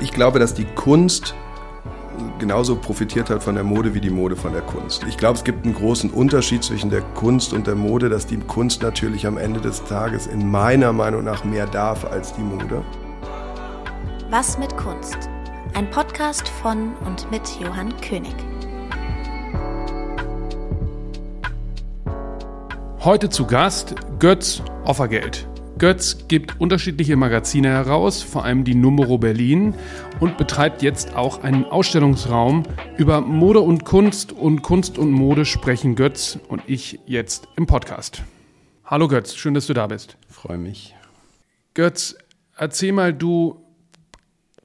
[0.00, 1.34] Ich glaube, dass die Kunst
[2.38, 5.04] genauso profitiert hat von der Mode wie die Mode von der Kunst.
[5.08, 8.36] Ich glaube, es gibt einen großen Unterschied zwischen der Kunst und der Mode, dass die
[8.36, 12.84] Kunst natürlich am Ende des Tages in meiner Meinung nach mehr darf als die Mode.
[14.30, 15.16] Was mit Kunst?
[15.74, 18.34] Ein Podcast von und mit Johann König.
[23.00, 25.46] Heute zu Gast Götz Offergeld.
[25.78, 29.74] Götz gibt unterschiedliche Magazine heraus, vor allem die Numero Berlin
[30.20, 32.62] und betreibt jetzt auch einen Ausstellungsraum.
[32.96, 38.22] Über Mode und Kunst und Kunst und Mode sprechen Götz und ich jetzt im Podcast.
[38.84, 40.16] Hallo Götz, schön, dass du da bist.
[40.28, 40.94] Freue mich.
[41.74, 42.14] Götz,
[42.56, 43.60] erzähl mal, du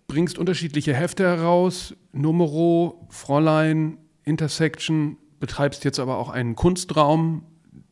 [0.07, 7.43] bringst unterschiedliche Hefte heraus, Numero, Fräulein, Intersection, betreibst jetzt aber auch einen Kunstraum,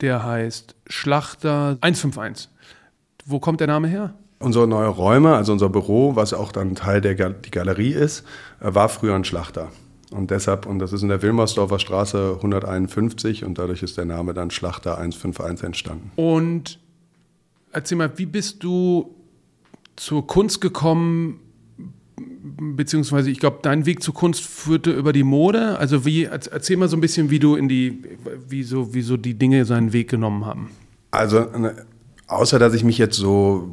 [0.01, 2.49] der heißt Schlachter 151.
[3.29, 4.13] Wo kommt der Name her?
[4.39, 8.23] Unsere neue Räume, also unser Büro, was auch dann Teil der Gal die Galerie ist,
[8.61, 9.69] äh, war früher ein Schlachter.
[10.11, 14.33] Und deshalb, und das ist in der Wilmersdorfer Straße 151 und dadurch ist der Name
[14.33, 16.11] dann Schlachter 151 entstanden.
[16.15, 16.79] Und
[17.73, 19.13] erzähl mal, wie bist du
[19.97, 21.41] zur Kunst gekommen,
[22.15, 25.77] beziehungsweise ich glaube, dein Weg zur Kunst führte über die Mode.
[25.77, 28.03] Also wie, erzähl mal so ein bisschen, wie du in die,
[28.47, 30.71] wie so, wie so die Dinge seinen Weg genommen haben.
[31.11, 31.75] Also ne,
[32.27, 33.71] außer dass ich mich jetzt so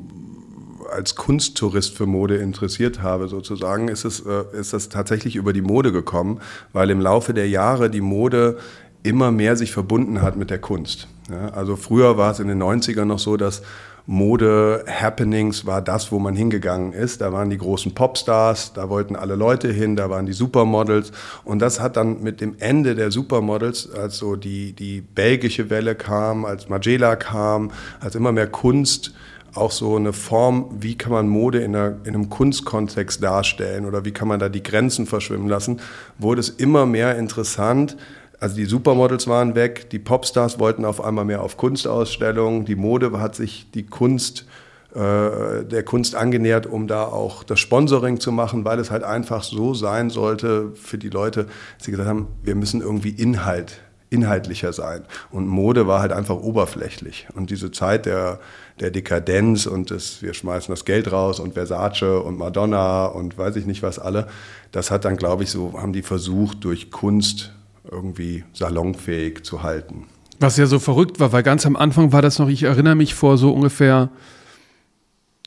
[0.91, 5.63] als Kunsttourist für Mode interessiert habe, sozusagen, ist es, äh, ist das tatsächlich über die
[5.63, 6.41] Mode gekommen,
[6.73, 8.59] weil im Laufe der Jahre die Mode
[9.03, 11.09] immer mehr sich verbunden hat mit der Kunst.
[11.31, 13.63] Ja, also früher war es in den 90ern noch so, dass
[14.07, 17.23] Mode-Happenings war das, wo man hingegangen ist.
[17.23, 21.11] Da waren die großen Popstars, da wollten alle Leute hin, da waren die Supermodels.
[21.45, 25.95] Und das hat dann mit dem Ende der Supermodels, als so die, die belgische Welle
[25.95, 29.15] kam, als Magela kam, als immer mehr Kunst
[29.55, 34.05] auch so eine Form, wie kann man Mode in, einer, in, einem Kunstkontext darstellen oder
[34.05, 35.81] wie kann man da die Grenzen verschwimmen lassen,
[36.19, 37.97] wurde es immer mehr interessant,
[38.41, 43.21] also die Supermodels waren weg, die Popstars wollten auf einmal mehr auf Kunstausstellungen, die Mode
[43.21, 44.47] hat sich die Kunst
[44.95, 49.43] äh, der Kunst angenähert, um da auch das Sponsoring zu machen, weil es halt einfach
[49.43, 54.73] so sein sollte für die Leute, dass sie gesagt haben, wir müssen irgendwie Inhalt, inhaltlicher
[54.73, 55.03] sein.
[55.33, 57.27] Und Mode war halt einfach oberflächlich.
[57.35, 58.39] Und diese Zeit der,
[58.79, 63.57] der Dekadenz und das, wir schmeißen das Geld raus und Versace und Madonna und weiß
[63.57, 64.29] ich nicht was alle,
[64.71, 67.53] das hat dann, glaube ich, so, haben die versucht, durch Kunst
[67.91, 70.07] irgendwie salonfähig zu halten.
[70.41, 73.15] Was ja so verrückt war, weil ganz am Anfang war das noch, ich erinnere mich
[73.15, 74.11] vor so ungefähr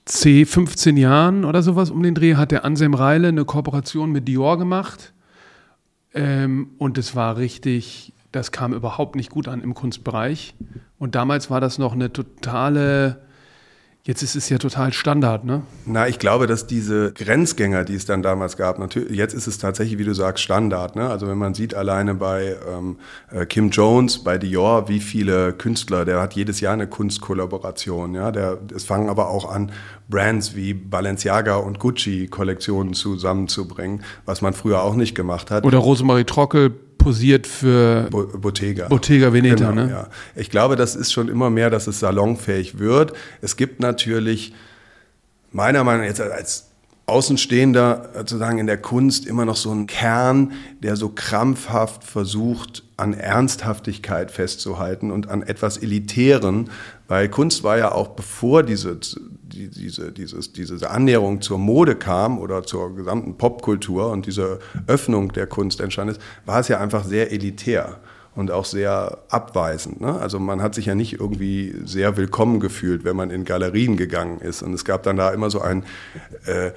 [0.06, 4.28] 10, 15 Jahren oder sowas um den Dreh, hat der Anselm Reile eine Kooperation mit
[4.28, 5.14] Dior gemacht.
[6.14, 10.56] Ähm, und es war richtig, das kam überhaupt nicht gut an im Kunstbereich.
[10.98, 13.27] Und damals war das noch eine totale
[14.08, 15.64] Jetzt ist es ja total Standard, ne?
[15.86, 19.58] Na, ich glaube, dass diese Grenzgänger, die es dann damals gab, natürlich, jetzt ist es
[19.58, 20.96] tatsächlich, wie du sagst, Standard.
[20.96, 21.10] Ne?
[21.10, 26.06] Also wenn man sieht alleine bei ähm, äh, Kim Jones, bei Dior, wie viele Künstler,
[26.06, 28.16] der hat jedes Jahr eine Kunstkollaboration.
[28.16, 28.32] Ja?
[28.32, 29.74] Der, es fangen aber auch an,
[30.08, 35.66] Brands wie Balenciaga und Gucci Kollektionen zusammenzubringen, was man früher auch nicht gemacht hat.
[35.66, 36.72] Oder Rosemarie Trockel
[37.08, 38.90] posiert für Bo Bottega.
[38.90, 39.90] Bottega Veneta, genau, ne?
[39.90, 40.08] Ja.
[40.36, 43.14] Ich glaube, das ist schon immer mehr, dass es salonfähig wird.
[43.40, 44.54] Es gibt natürlich
[45.54, 46.68] meiner Meinung nach jetzt als
[47.06, 50.52] Außenstehender sozusagen in der Kunst immer noch so einen Kern,
[50.84, 56.70] der so krampfhaft versucht, an Ernsthaftigkeit festzuhalten und an etwas Elitären,
[57.08, 59.00] weil Kunst war ja auch bevor diese,
[59.44, 65.48] diese, dieses, diese Annäherung zur Mode kam oder zur gesamten Popkultur und diese Öffnung der
[65.48, 68.00] Kunst entstanden ist, war es ja einfach sehr elitär
[68.38, 70.00] und auch sehr abweisend.
[70.00, 70.14] Ne?
[70.20, 74.40] Also man hat sich ja nicht irgendwie sehr willkommen gefühlt, wenn man in Galerien gegangen
[74.42, 74.62] ist.
[74.62, 75.84] Und es gab dann da immer so ein
[76.46, 76.70] äh,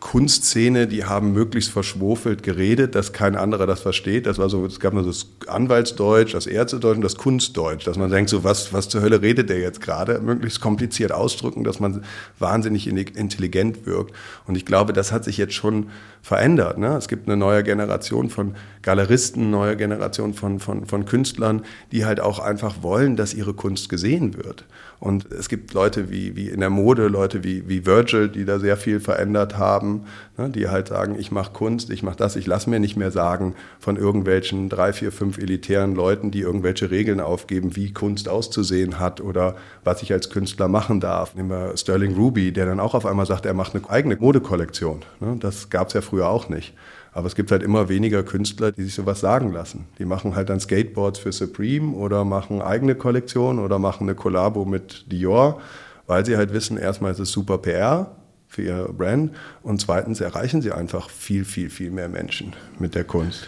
[0.00, 4.26] Kunstszene, die haben möglichst verschwofelt geredet, dass kein anderer das versteht.
[4.26, 8.10] Das war so, es gab nur das Anwaltsdeutsch, das Ärztedeutsch und das Kunstdeutsch, dass man
[8.10, 10.20] denkt, so was, was zur Hölle redet der jetzt gerade?
[10.20, 12.04] Möglichst kompliziert ausdrücken, dass man
[12.38, 14.14] wahnsinnig intelligent wirkt.
[14.46, 15.90] Und ich glaube, das hat sich jetzt schon
[16.22, 16.78] verändert.
[16.78, 16.96] Ne?
[16.96, 21.62] Es gibt eine neue Generation von Galeristen, neue Generation von, von, von Künstlern,
[21.92, 24.64] die halt auch einfach wollen, dass ihre Kunst gesehen wird.
[25.02, 28.60] Und es gibt Leute wie, wie in der Mode, Leute wie, wie Virgil, die da
[28.60, 30.02] sehr viel verändert haben,
[30.38, 33.10] ne, die halt sagen, ich mache Kunst, ich mache das, ich lasse mir nicht mehr
[33.10, 39.00] sagen von irgendwelchen drei, vier, fünf elitären Leuten, die irgendwelche Regeln aufgeben, wie Kunst auszusehen
[39.00, 41.34] hat oder was ich als Künstler machen darf.
[41.34, 45.00] Nehmen wir Sterling Ruby, der dann auch auf einmal sagt, er macht eine eigene Modekollektion.
[45.18, 46.74] Ne, das gab es ja früher auch nicht.
[47.12, 49.86] Aber es gibt halt immer weniger Künstler, die sich sowas sagen lassen.
[49.98, 54.64] Die machen halt dann Skateboards für Supreme oder machen eigene Kollektionen oder machen eine Kollabo
[54.64, 55.60] mit Dior,
[56.06, 58.16] weil sie halt wissen, erstmal ist es super PR
[58.48, 59.32] für ihre Brand.
[59.62, 63.46] Und zweitens erreichen sie einfach viel, viel, viel mehr Menschen mit der Kunst.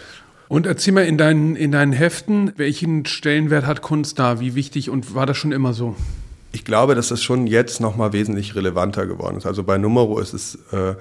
[0.48, 4.40] Und erzähl mal in deinen, in deinen Heften, welchen Stellenwert hat Kunst da?
[4.40, 5.96] Wie wichtig und war das schon immer so?
[6.52, 9.46] Ich glaube, dass das schon jetzt nochmal wesentlich relevanter geworden ist.
[9.46, 10.94] Also bei Numero ist es äh,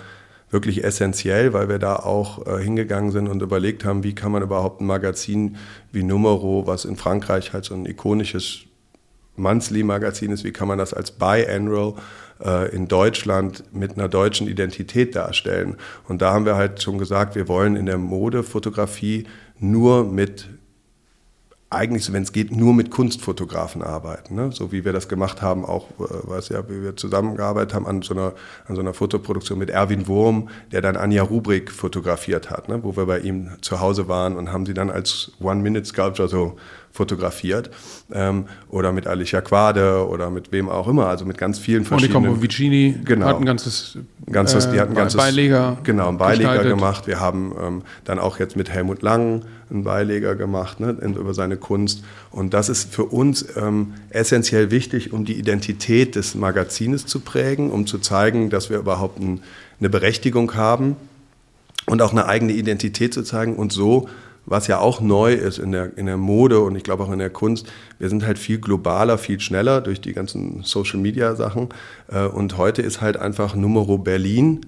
[0.54, 4.44] wirklich essentiell, weil wir da auch äh, hingegangen sind und überlegt haben, wie kann man
[4.44, 5.58] überhaupt ein Magazin
[5.92, 8.60] wie Numero, was in Frankreich halt so ein ikonisches
[9.36, 11.96] Monthly-Magazin ist, wie kann man das als Biannual
[12.44, 15.76] äh, in Deutschland mit einer deutschen Identität darstellen.
[16.08, 19.26] Und da haben wir halt schon gesagt, wir wollen in der Modefotografie
[19.60, 20.48] nur mit
[21.74, 24.36] eigentlich, wenn es geht, nur mit Kunstfotografen arbeiten.
[24.36, 24.52] Ne?
[24.52, 28.02] So wie wir das gemacht haben, auch, äh, was ja, wie wir zusammengearbeitet haben an
[28.02, 28.34] so einer,
[28.68, 32.80] an so einer Fotoproduktion mit Erwin Wurm, der dann Anja Rubrik fotografiert hat, ne?
[32.84, 36.58] wo wir bei ihm zu Hause waren und haben sie dann als One-Minute-Sculpture so
[36.94, 37.72] fotografiert.
[38.14, 42.24] Ähm, oder mit Alicia Quade oder mit wem auch immer, also mit ganz vielen verschiedenen.
[42.24, 43.26] Monica Vicini genau.
[43.26, 43.98] hat ein ganzes,
[44.32, 46.78] ganzes, die hat ein äh, ganzes Beileger, genau, ein Beileger gestaltet.
[46.78, 47.08] gemacht.
[47.08, 49.42] Wir haben ähm, dann auch jetzt mit Helmut Lang
[49.72, 52.04] einen Beileger gemacht ne, über seine Kunst.
[52.30, 57.72] Und das ist für uns ähm, essentiell wichtig, um die Identität des Magazines zu prägen,
[57.72, 59.42] um zu zeigen, dass wir überhaupt ein,
[59.80, 60.96] eine Berechtigung haben
[61.88, 64.08] und auch eine eigene Identität zu zeigen und so
[64.46, 67.20] was ja auch neu ist in der, in der Mode und ich glaube auch in
[67.20, 67.72] der Kunst.
[68.00, 71.70] Wir sind halt viel globaler, viel schneller durch die ganzen Social-Media-Sachen.
[72.12, 74.62] Äh, und heute ist halt einfach Numero Berlin,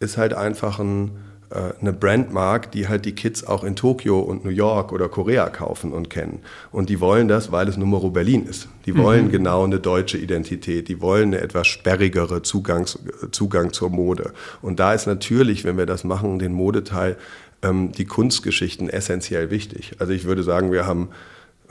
[0.00, 1.12] ist halt einfach ein,
[1.50, 5.48] äh, eine Brandmark, die halt die Kids auch in Tokio und New York oder Korea
[5.50, 6.40] kaufen und kennen.
[6.72, 8.68] Und die wollen das, weil es Numero Berlin ist.
[8.86, 9.30] Die wollen mhm.
[9.30, 10.88] genau eine deutsche Identität.
[10.88, 12.98] Die wollen eine etwas sperrigere Zugangs,
[13.30, 14.32] Zugang zur Mode.
[14.62, 17.16] Und da ist natürlich, wenn wir das machen, den Modeteil
[17.62, 19.96] ähm, die Kunstgeschichten essentiell wichtig.
[19.98, 21.08] Also ich würde sagen, wir haben,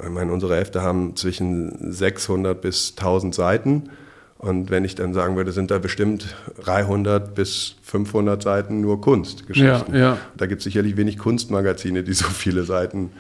[0.02, 3.90] ich meine, unsere Hefte haben zwischen 600 bis 1000 Seiten.
[4.38, 9.94] Und wenn ich dann sagen würde, sind da bestimmt 300 bis 500 Seiten nur Kunstgeschichten.
[9.94, 10.18] Ja, ja.
[10.36, 13.12] Da gibt es sicherlich wenig Kunstmagazine, die so viele Seiten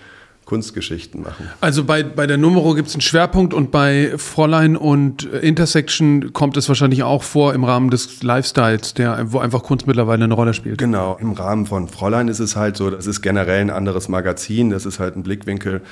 [0.51, 1.49] Kunstgeschichten machen.
[1.61, 6.57] Also bei, bei der Numero gibt es einen Schwerpunkt und bei Fräulein und Intersection kommt
[6.57, 10.53] es wahrscheinlich auch vor im Rahmen des Lifestyles, der, wo einfach Kunst mittlerweile eine Rolle
[10.53, 10.77] spielt.
[10.77, 14.71] Genau, im Rahmen von Fräulein ist es halt so, das ist generell ein anderes Magazin,
[14.71, 15.83] das ist halt ein Blickwinkel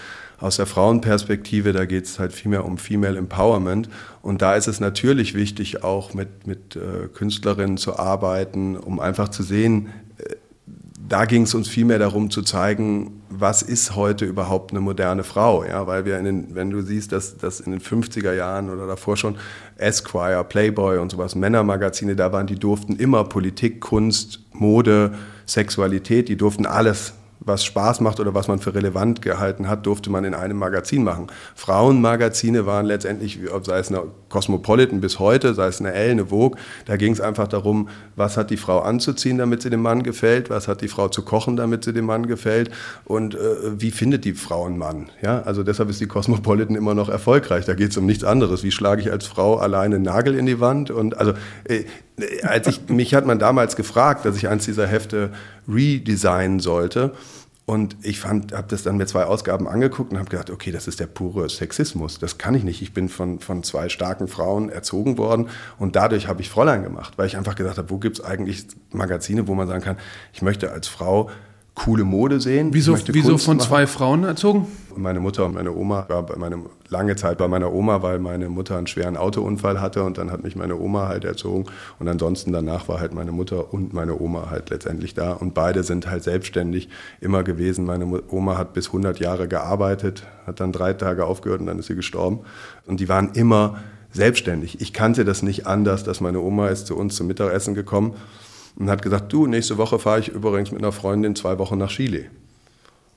[0.42, 3.88] aus der Frauenperspektive, da geht es halt viel mehr um Female Empowerment.
[4.22, 9.30] Und da ist es natürlich wichtig, auch mit, mit äh, Künstlerinnen zu arbeiten, um einfach
[9.30, 9.88] zu sehen,
[11.10, 15.64] da ging es uns vielmehr darum zu zeigen, was ist heute überhaupt eine moderne Frau?
[15.64, 18.86] Ja, weil wir in den, wenn du siehst, dass, dass in den 50er Jahren oder
[18.86, 19.36] davor schon
[19.78, 25.16] Esquire, Playboy und sowas, Männermagazine da waren, die durften immer Politik, Kunst, Mode,
[25.48, 30.10] Sexualität, die durften alles was Spaß macht oder was man für relevant gehalten hat, durfte
[30.10, 31.28] man in einem Magazin machen.
[31.56, 36.58] Frauenmagazine waren letztendlich, sei es eine Cosmopolitan bis heute, sei es eine Elle, eine Vogue,
[36.86, 40.50] da ging es einfach darum, was hat die Frau anzuziehen, damit sie dem Mann gefällt,
[40.50, 42.72] was hat die Frau zu kochen, damit sie dem Mann gefällt
[43.06, 43.40] und äh,
[43.80, 45.10] wie findet die Frau einen Mann.
[45.22, 45.42] Ja?
[45.42, 48.64] Also deshalb ist die Cosmopolitan immer noch erfolgreich, da geht es um nichts anderes.
[48.64, 50.92] Wie schlage ich als Frau alleine einen Nagel in die Wand?
[50.92, 51.34] Und also
[51.64, 51.86] äh,
[52.44, 55.32] als ich, mich hat man damals gefragt, dass ich eins dieser Hefte
[55.68, 57.14] redesignen sollte.
[57.66, 60.88] Und ich fand, habe das dann mir zwei Ausgaben angeguckt und habe gedacht, okay, das
[60.88, 62.18] ist der pure Sexismus.
[62.18, 62.82] Das kann ich nicht.
[62.82, 67.14] Ich bin von, von zwei starken Frauen erzogen worden und dadurch habe ich Fräulein gemacht,
[67.18, 69.98] weil ich einfach gesagt habe, wo gibt es eigentlich Magazine, wo man sagen kann,
[70.34, 71.30] ich möchte als Frau
[71.80, 72.74] coole Mode sehen.
[72.74, 73.68] Wieso, wieso von machen.
[73.68, 74.68] zwei Frauen erzogen?
[74.96, 76.58] Meine Mutter und meine Oma war bei meine,
[76.90, 80.44] lange Zeit bei meiner Oma, weil meine Mutter einen schweren Autounfall hatte und dann hat
[80.44, 81.66] mich meine Oma halt erzogen
[81.98, 85.84] und ansonsten danach war halt meine Mutter und meine Oma halt letztendlich da und beide
[85.84, 86.90] sind halt selbstständig
[87.22, 87.86] immer gewesen.
[87.86, 91.88] Meine Oma hat bis 100 Jahre gearbeitet, hat dann drei Tage aufgehört und dann ist
[91.88, 92.42] sie gestorben
[92.88, 93.78] und die waren immer
[94.12, 94.82] selbstständig.
[94.82, 98.16] Ich kannte das nicht anders, dass meine Oma ist zu uns zum Mittagessen gekommen
[98.80, 101.90] und hat gesagt, du, nächste Woche fahre ich übrigens mit einer Freundin zwei Wochen nach
[101.90, 102.26] Chile.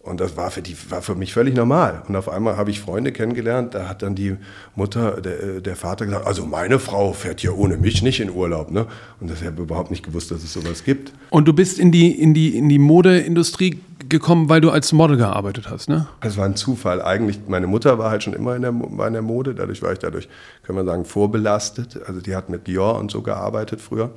[0.02, 2.02] Und das war für, die, war für mich völlig normal.
[2.09, 4.35] Und auf einmal habe ich Freunde kennengelernt, da hat dann die
[4.75, 8.73] Mutter, der, der Vater gesagt, also meine Frau fährt hier ohne mich nicht in Urlaub.
[8.73, 8.87] Ne?
[9.21, 11.12] Und das habe überhaupt nicht gewusst, dass es sowas gibt.
[11.31, 13.78] Und du bist in die, in die, in die Modeindustrie
[14.09, 16.09] gekommen, weil du als Model gearbeitet hast, ne?
[16.21, 17.00] Das war ein Zufall.
[17.00, 19.92] Eigentlich, meine Mutter war halt schon immer in der, war in der Mode, dadurch war
[19.92, 20.28] ich dadurch,
[20.64, 22.00] können wir sagen, vorbelastet.
[22.09, 24.11] Also die hat mit Dior und so gearbeitet früher.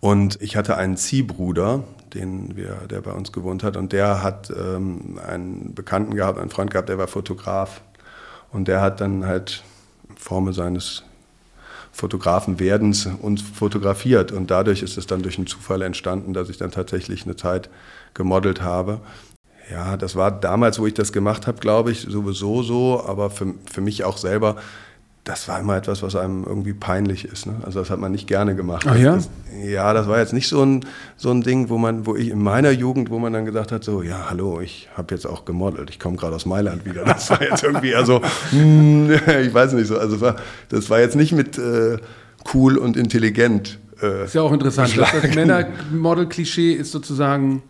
[0.00, 4.50] Und ich hatte einen Ziehbruder, den wir, der bei uns gewohnt hat, und der hat
[4.50, 7.82] ähm, einen Bekannten gehabt, einen Freund gehabt, der war Fotograf.
[8.50, 9.62] Und der hat dann halt
[10.08, 11.04] in Form seines
[11.92, 14.32] Fotografenwerdens uns fotografiert.
[14.32, 17.68] Und dadurch ist es dann durch einen Zufall entstanden, dass ich dann tatsächlich eine Zeit
[18.14, 19.00] gemodelt habe.
[19.70, 23.54] Ja, das war damals, wo ich das gemacht habe, glaube ich, sowieso so, aber für,
[23.70, 24.56] für mich auch selber
[25.30, 27.46] das war immer etwas, was einem irgendwie peinlich ist.
[27.46, 27.54] Ne?
[27.62, 28.84] Also das hat man nicht gerne gemacht.
[28.88, 29.14] Ach ja?
[29.14, 29.28] Das,
[29.64, 30.84] ja, das war jetzt nicht so ein,
[31.16, 33.84] so ein Ding, wo man, wo ich in meiner Jugend, wo man dann gesagt hat,
[33.84, 37.04] so, ja, hallo, ich habe jetzt auch gemodelt, ich komme gerade aus Mailand wieder.
[37.04, 38.20] Das war jetzt irgendwie eher so,
[38.50, 40.36] hm, ich weiß nicht so, also das war,
[40.68, 41.98] das war jetzt nicht mit äh,
[42.52, 43.78] cool und intelligent.
[44.02, 44.96] Äh, ist ja auch interessant.
[44.96, 47.62] Das, das Männermodel-Klischee ist sozusagen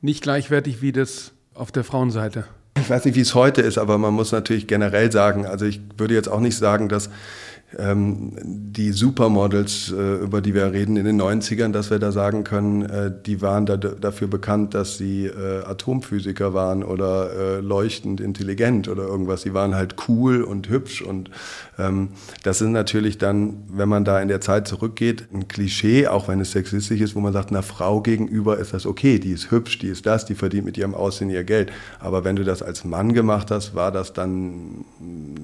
[0.00, 2.44] nicht gleichwertig wie das auf der Frauenseite.
[2.80, 5.80] Ich weiß nicht, wie es heute ist, aber man muss natürlich generell sagen, also ich
[5.96, 7.10] würde jetzt auch nicht sagen, dass
[7.76, 12.82] die Supermodels, äh, über die wir reden in den 90ern, dass wir da sagen können,
[12.82, 19.04] äh, die waren da, dafür bekannt, dass sie äh, Atomphysiker waren oder leuchtend intelligent oder
[19.04, 19.42] irgendwas.
[19.42, 21.30] Sie waren halt cool und hübsch und
[21.78, 22.08] ähm,
[22.42, 26.40] das ist natürlich dann, wenn man da in der Zeit zurückgeht, ein Klischee, auch wenn
[26.40, 29.78] es sexistisch ist, wo man sagt, einer Frau gegenüber ist das okay, die ist hübsch,
[29.78, 31.70] die ist das, die verdient mit ihrem Aussehen ihr Geld.
[32.00, 34.84] Aber wenn du das als Mann gemacht hast, war das dann,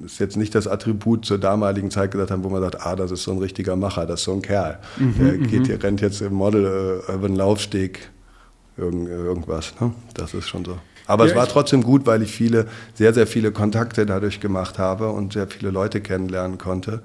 [0.04, 3.10] ist jetzt nicht das Attribut zur damaligen Zeit gesagt haben, wo man sagt, ah, das
[3.10, 4.78] ist so ein richtiger Macher, das ist so ein Kerl.
[4.96, 5.64] Mhm, der geht mhm.
[5.64, 8.10] hier, rennt jetzt im Model äh, über den Laufsteg,
[8.76, 9.74] irgend, irgendwas.
[9.80, 9.92] Ne?
[10.14, 10.78] Das ist schon so.
[11.06, 14.78] Aber ja, es war trotzdem gut, weil ich viele, sehr, sehr viele Kontakte dadurch gemacht
[14.78, 17.02] habe und sehr viele Leute kennenlernen konnte,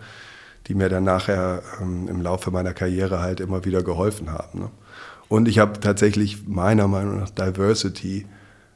[0.68, 4.60] die mir dann nachher ähm, im Laufe meiner Karriere halt immer wieder geholfen haben.
[4.60, 4.70] Ne?
[5.28, 8.25] Und ich habe tatsächlich meiner Meinung nach Diversity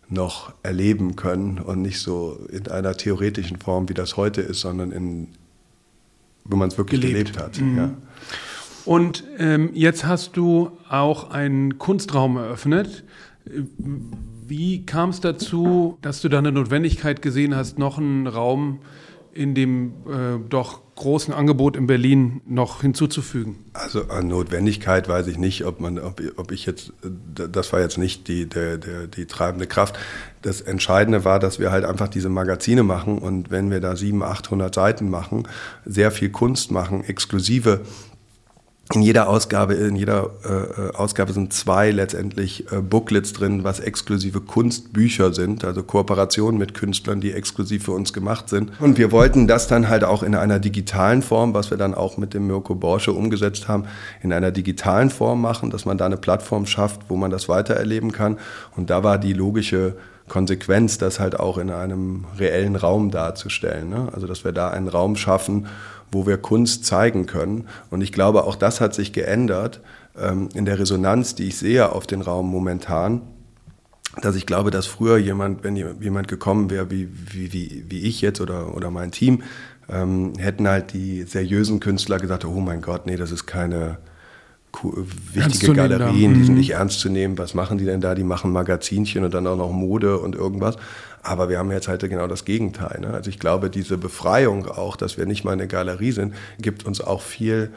[0.09, 4.91] noch erleben können und nicht so in einer theoretischen Form, wie das heute ist, sondern
[4.91, 5.29] in,
[6.45, 7.61] wo man es wirklich gelebt, gelebt hat.
[7.61, 7.77] Mhm.
[7.77, 7.97] Ja.
[8.85, 13.03] Und ähm, jetzt hast du auch einen Kunstraum eröffnet.
[13.45, 18.79] Wie kam es dazu, dass du da eine Notwendigkeit gesehen hast, noch einen Raum
[19.33, 23.55] in dem äh, doch großen Angebot in Berlin noch hinzuzufügen?
[23.73, 27.97] Also an Notwendigkeit weiß ich nicht, ob man, ob, ob ich jetzt, das war jetzt
[27.97, 29.97] nicht die, der, der, die treibende Kraft.
[30.41, 34.29] Das Entscheidende war, dass wir halt einfach diese Magazine machen und wenn wir da 700,
[34.31, 35.47] 800 Seiten machen,
[35.85, 37.81] sehr viel Kunst machen, exklusive
[38.91, 44.41] in jeder Ausgabe, in jeder äh, Ausgabe sind zwei letztendlich äh, Booklets drin, was exklusive
[44.41, 48.71] Kunstbücher sind, also Kooperationen mit Künstlern, die exklusiv für uns gemacht sind.
[48.81, 52.17] Und wir wollten das dann halt auch in einer digitalen Form, was wir dann auch
[52.17, 53.85] mit dem Mirko Borsche umgesetzt haben,
[54.21, 58.11] in einer digitalen Form machen, dass man da eine Plattform schafft, wo man das weitererleben
[58.11, 58.37] kann.
[58.75, 59.95] Und da war die logische
[60.27, 63.89] Konsequenz, das halt auch in einem reellen Raum darzustellen.
[63.89, 64.09] Ne?
[64.13, 65.67] Also dass wir da einen Raum schaffen,
[66.13, 67.67] wo wir Kunst zeigen können.
[67.89, 69.81] Und ich glaube, auch das hat sich geändert
[70.19, 73.21] ähm, in der Resonanz, die ich sehe auf den Raum momentan.
[74.21, 78.21] Dass ich glaube, dass früher jemand, wenn jemand gekommen wäre, wie, wie, wie, wie ich
[78.21, 79.41] jetzt oder, oder mein Team,
[79.89, 83.97] ähm, hätten halt die seriösen Künstler gesagt, oh mein Gott, nee, das ist keine,
[85.33, 86.59] wichtige Galerien, die sind mhm.
[86.59, 87.37] nicht ernst zu nehmen.
[87.37, 88.15] Was machen die denn da?
[88.15, 90.77] Die machen Magazinchen und dann auch noch Mode und irgendwas.
[91.23, 92.99] Aber wir haben jetzt halt genau das Gegenteil.
[92.99, 93.13] Ne?
[93.13, 97.01] Also ich glaube, diese Befreiung auch, dass wir nicht mal eine Galerie sind, gibt uns
[97.01, 97.71] auch viel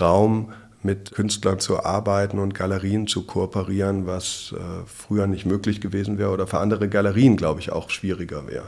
[0.00, 0.52] Raum,
[0.84, 6.30] mit Künstlern zu arbeiten und Galerien zu kooperieren, was äh, früher nicht möglich gewesen wäre
[6.30, 8.66] oder für andere Galerien, glaube ich, auch schwieriger wäre.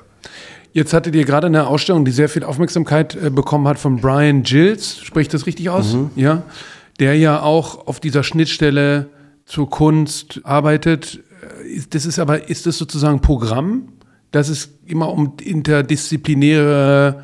[0.73, 4.45] Jetzt hattet ihr gerade eine Ausstellung, die sehr viel Aufmerksamkeit äh, bekommen hat von Brian
[4.45, 4.99] Gills.
[4.99, 5.95] Spricht das richtig aus?
[5.95, 6.11] Mhm.
[6.14, 6.45] Ja
[6.99, 9.09] der ja auch auf dieser Schnittstelle
[9.47, 11.21] zur Kunst arbeitet.
[11.91, 13.88] Das ist aber, ist das sozusagen Programm,
[14.35, 17.23] dass es immer um interdisziplinäre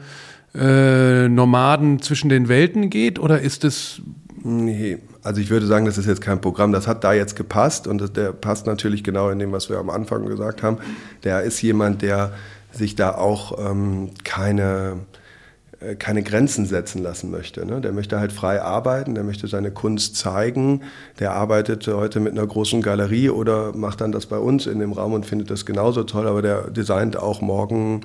[0.55, 4.03] äh, Nomaden zwischen den Welten geht oder ist es
[4.43, 6.73] Nee, also ich würde sagen, das ist jetzt kein Programm.
[6.73, 9.77] Das hat da jetzt gepasst und das, der passt natürlich genau in dem, was wir
[9.77, 10.79] am Anfang gesagt haben.
[11.25, 12.33] Der ist jemand, der
[12.73, 15.01] sich da auch ähm, keine
[15.99, 17.65] keine Grenzen setzen lassen möchte.
[17.65, 17.81] Ne?
[17.81, 20.83] Der möchte halt frei arbeiten, der möchte seine Kunst zeigen.
[21.19, 24.93] Der arbeitet heute mit einer großen Galerie oder macht dann das bei uns in dem
[24.93, 28.03] Raum und findet das genauso toll, aber der designt auch morgen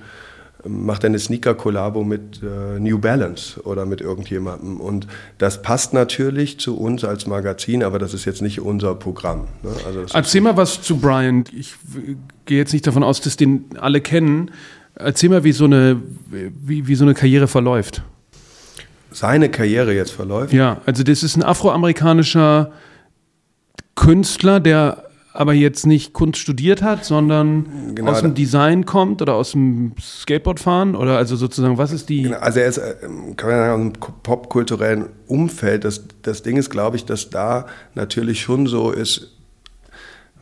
[0.67, 4.79] macht eine Sneaker-Kollabo mit äh, New Balance oder mit irgendjemandem.
[4.79, 9.48] Und das passt natürlich zu uns als Magazin, aber das ist jetzt nicht unser Programm.
[9.63, 9.70] Ne?
[9.86, 11.44] Also Erzähl mal was zu Brian.
[11.55, 11.75] Ich
[12.46, 14.51] gehe jetzt nicht davon aus, dass den alle kennen.
[14.95, 18.01] Erzähl mal, wie so eine, wie, wie so eine Karriere verläuft.
[19.11, 20.53] Seine Karriere jetzt verläuft?
[20.53, 22.71] Ja, also das ist ein afroamerikanischer
[23.95, 29.33] Künstler, der aber jetzt nicht Kunst studiert hat, sondern genau, aus dem Design kommt oder
[29.33, 32.23] aus dem Skateboardfahren oder also sozusagen, was ist die?
[32.23, 32.95] Genau, also er ist, äh,
[33.35, 35.83] kann man sagen, aus einem popkulturellen Umfeld.
[35.83, 39.34] Das, das Ding ist, glaube ich, dass da natürlich schon so ist,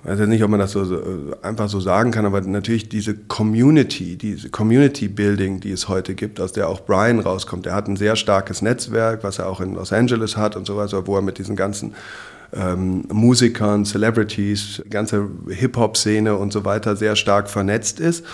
[0.04, 1.02] ich weiß nicht, ob man das so, so,
[1.42, 6.42] einfach so sagen kann, aber natürlich diese Community, diese Community Building, die es heute gibt,
[6.42, 7.66] aus der auch Brian rauskommt.
[7.68, 10.76] Er hat ein sehr starkes Netzwerk, was er auch in Los Angeles hat und so
[10.76, 11.96] weiter, wo er mit diesen ganzen
[12.54, 18.26] ähm, Musikern, Celebrities, ganze Hip-Hop-Szene und so weiter sehr stark vernetzt ist.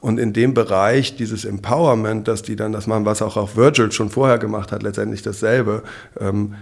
[0.00, 3.92] Und in dem Bereich dieses Empowerment, dass die dann das machen, was auch auf Virgil
[3.92, 5.84] schon vorher gemacht hat, letztendlich dasselbe,
[6.18, 6.54] ähm,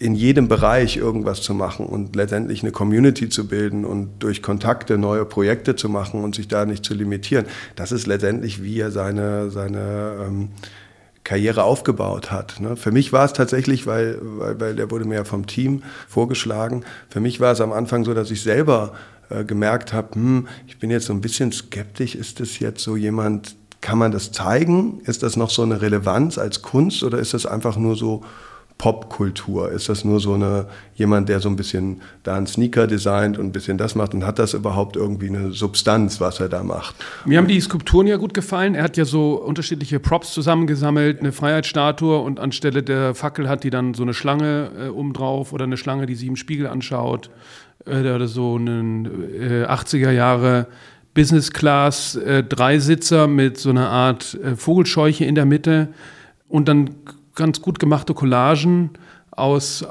[0.00, 4.96] in jedem Bereich irgendwas zu machen und letztendlich eine Community zu bilden und durch Kontakte
[4.96, 7.44] neue Projekte zu machen und sich da nicht zu limitieren.
[7.76, 10.48] Das ist letztendlich, wie er seine, seine ähm,
[11.22, 12.60] Karriere aufgebaut hat.
[12.60, 12.76] Ne?
[12.76, 16.82] Für mich war es tatsächlich, weil, weil, weil der wurde mir ja vom Team vorgeschlagen,
[17.10, 18.94] für mich war es am Anfang so, dass ich selber
[19.28, 22.96] äh, gemerkt habe, hm, ich bin jetzt so ein bisschen skeptisch, ist das jetzt so
[22.96, 25.00] jemand, kann man das zeigen?
[25.04, 28.22] Ist das noch so eine Relevanz als Kunst oder ist das einfach nur so
[28.80, 29.70] Popkultur?
[29.70, 33.44] Ist das nur so eine, jemand, der so ein bisschen da einen Sneaker designt und
[33.44, 36.94] ein bisschen das macht und hat das überhaupt irgendwie eine Substanz, was er da macht?
[37.26, 38.74] Mir haben die Skulpturen ja gut gefallen.
[38.74, 43.70] Er hat ja so unterschiedliche Props zusammengesammelt, eine Freiheitsstatue und anstelle der Fackel hat die
[43.70, 47.28] dann so eine Schlange äh, oben drauf oder eine Schlange, die sie im Spiegel anschaut.
[47.84, 49.04] Äh, oder so einen
[49.38, 50.68] äh, 80er Jahre
[51.12, 55.88] Business Class äh, Dreisitzer mit so einer Art äh, Vogelscheuche in der Mitte
[56.48, 56.94] und dann
[57.40, 58.90] ganz gut gemachte Collagen
[59.30, 59.86] aus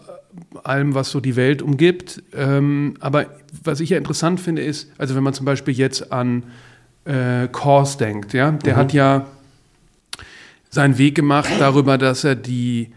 [0.64, 2.22] allem, was so die Welt umgibt.
[2.36, 3.26] Ähm, aber
[3.64, 6.44] was ich ja interessant finde, ist, also wenn man zum Beispiel jetzt an
[7.06, 8.78] äh, Kors denkt, ja, der mhm.
[8.78, 9.26] hat ja
[10.70, 12.92] seinen Weg gemacht darüber, dass er die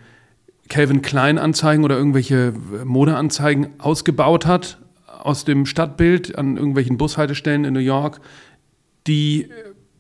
[0.68, 2.52] Calvin Klein Anzeigen oder irgendwelche
[2.84, 8.20] Modeanzeigen ausgebaut hat aus dem Stadtbild an irgendwelchen Bushaltestellen in New York,
[9.06, 9.48] die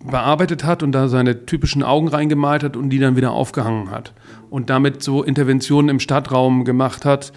[0.04, 4.12] bearbeitet hat und da seine typischen Augen reingemalt hat und die dann wieder aufgehangen hat
[4.50, 7.32] und damit so Interventionen im Stadtraum gemacht hat.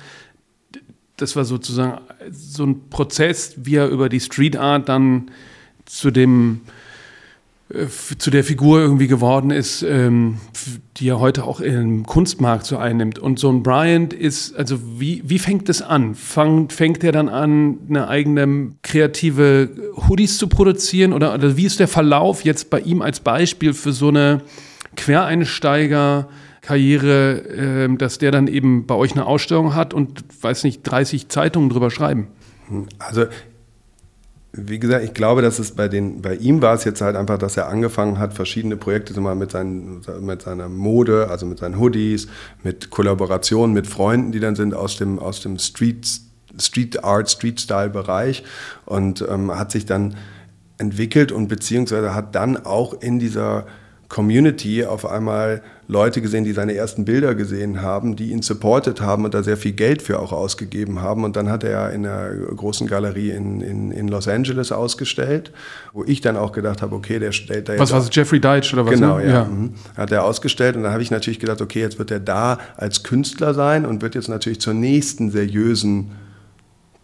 [1.18, 5.32] Das war sozusagen so ein Prozess, wie er über die Street Art dann
[5.86, 6.72] zu dem äh,
[8.20, 10.38] zu der Figur irgendwie geworden ist, ähm,
[10.98, 13.18] die er heute auch im Kunstmarkt so einnimmt.
[13.18, 16.14] Und so ein Bryant ist, also wie, wie fängt es an?
[16.14, 19.70] Fang, fängt er dann an, eine eigene kreative
[20.08, 21.12] Hoodies zu produzieren?
[21.12, 24.42] Oder, oder wie ist der Verlauf jetzt bei ihm als Beispiel für so eine
[24.96, 26.28] Quereinsteiger-
[26.62, 31.30] Karriere, äh, dass der dann eben bei euch eine Ausstellung hat und, weiß nicht, 30
[31.30, 32.28] Zeitungen drüber schreiben?
[32.98, 33.26] Also
[34.58, 37.38] wie gesagt, ich glaube, dass es bei, den, bei ihm war es jetzt halt einfach,
[37.38, 41.60] dass er angefangen hat, verschiedene Projekte zu machen mit, seinen, mit seiner Mode, also mit
[41.60, 42.27] seinen Hoodies,
[42.64, 46.08] mit Kollaborationen mit Freunden, die dann sind aus dem, aus dem Street,
[46.58, 48.44] Street Art, Street Style Bereich
[48.86, 50.16] und ähm, hat sich dann
[50.77, 53.66] entwickelt und beziehungsweise hat dann auch in dieser
[54.08, 59.24] Community auf einmal Leute gesehen, die seine ersten Bilder gesehen haben, die ihn supportet haben
[59.24, 61.24] und da sehr viel Geld für auch ausgegeben haben.
[61.24, 65.52] Und dann hat er in einer großen Galerie in, in, in Los Angeles ausgestellt,
[65.94, 67.82] wo ich dann auch gedacht habe, okay, der stellt da jetzt.
[67.82, 68.94] Was war es, Jeffrey Deitch oder was?
[68.94, 69.26] Genau, ne?
[69.26, 69.32] ja.
[69.32, 69.46] ja.
[69.46, 69.76] Mhm.
[69.96, 73.04] Hat er ausgestellt und dann habe ich natürlich gedacht, okay, jetzt wird er da als
[73.04, 76.12] Künstler sein und wird jetzt natürlich zur nächsten seriösen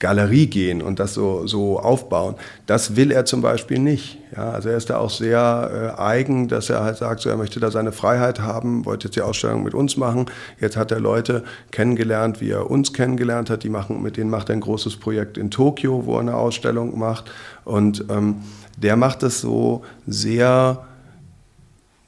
[0.01, 2.35] Galerie gehen und das so, so aufbauen.
[2.65, 4.17] Das will er zum Beispiel nicht.
[4.35, 7.37] Ja, also er ist da auch sehr äh, eigen, dass er halt sagt, so, er
[7.37, 10.25] möchte da seine Freiheit haben, wollte jetzt die Ausstellung mit uns machen.
[10.59, 13.63] Jetzt hat er Leute kennengelernt, wie er uns kennengelernt hat.
[13.63, 16.97] Die machen, mit denen macht er ein großes Projekt in Tokio, wo er eine Ausstellung
[16.97, 17.31] macht.
[17.63, 18.37] Und ähm,
[18.77, 20.83] der macht das so sehr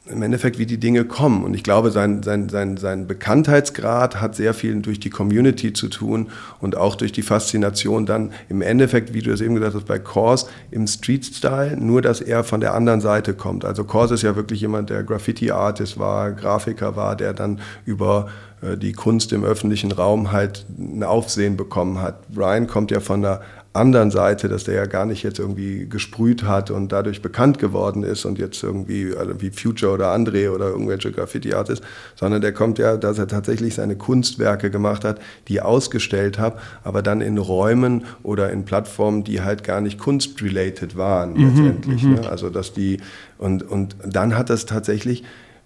[0.05, 1.45] im Endeffekt, wie die Dinge kommen.
[1.45, 5.87] Und ich glaube, sein, sein, sein, sein Bekanntheitsgrad hat sehr viel durch die Community zu
[5.87, 9.85] tun und auch durch die Faszination dann im Endeffekt, wie du es eben gesagt hast,
[9.85, 13.63] bei Kors im Street-Style, nur dass er von der anderen Seite kommt.
[13.63, 18.27] Also Kors ist ja wirklich jemand, der Graffiti-Artist war, Grafiker war, der dann über
[18.61, 22.27] äh, die Kunst im öffentlichen Raum halt ein Aufsehen bekommen hat.
[22.27, 23.41] Brian kommt ja von der
[23.73, 28.03] anderen Seite, dass der ja gar nicht jetzt irgendwie gesprüht hat und dadurch bekannt geworden
[28.03, 32.77] ist und jetzt irgendwie also wie Future oder André oder irgendwelche Graffiti-Artists, sondern der kommt
[32.77, 38.05] ja, dass er tatsächlich seine Kunstwerke gemacht hat, die ausgestellt hat, aber dann in Räumen
[38.21, 42.03] oder in Plattformen, die halt gar nicht kunstrelated waren mhm, letztendlich.
[42.03, 42.29] Mhm, ne?
[42.29, 42.97] Also dass die
[43.39, 45.23] und, und dann hat das tatsächlich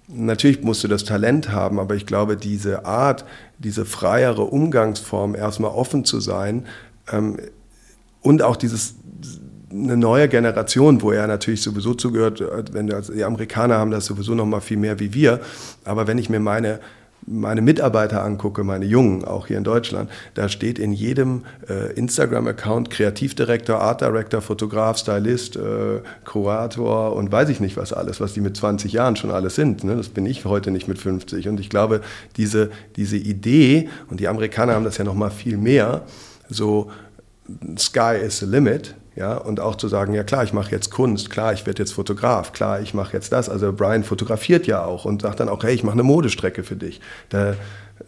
[0.10, 3.26] Natürlich musst du das Talent haben, aber ich glaube, diese Art,
[3.58, 6.66] diese freiere Umgangsform, erstmal offen zu sein,
[7.12, 7.38] ähm,
[8.22, 8.96] und auch dieses
[9.72, 14.34] eine neue Generation, wo er natürlich sowieso zugehört, wenn also die Amerikaner haben das sowieso
[14.34, 15.42] noch mal viel mehr wie wir,
[15.84, 16.80] aber wenn ich mir meine
[17.28, 22.90] meine Mitarbeiter angucke, meine Jungen, auch hier in Deutschland, da steht in jedem äh, Instagram-Account
[22.90, 28.42] Kreativdirektor, Art Director, Fotograf, Stylist, äh, Kurator und weiß ich nicht was alles, was die
[28.42, 29.84] mit 20 Jahren schon alles sind.
[29.84, 29.98] Ne?
[29.98, 31.50] Das bin ich heute nicht mit 50.
[31.50, 32.02] Und ich glaube,
[32.38, 36.04] diese, diese Idee, und die Amerikaner haben das ja noch mal viel mehr,
[36.50, 36.90] so
[37.78, 38.96] Sky is the limit.
[39.16, 41.92] Ja, und auch zu sagen, ja klar, ich mache jetzt Kunst, klar, ich werde jetzt
[41.92, 43.50] Fotograf, klar, ich mache jetzt das.
[43.50, 46.76] Also Brian fotografiert ja auch und sagt dann auch, hey, ich mache eine Modestrecke für
[46.76, 47.02] dich.
[47.30, 47.56] Da,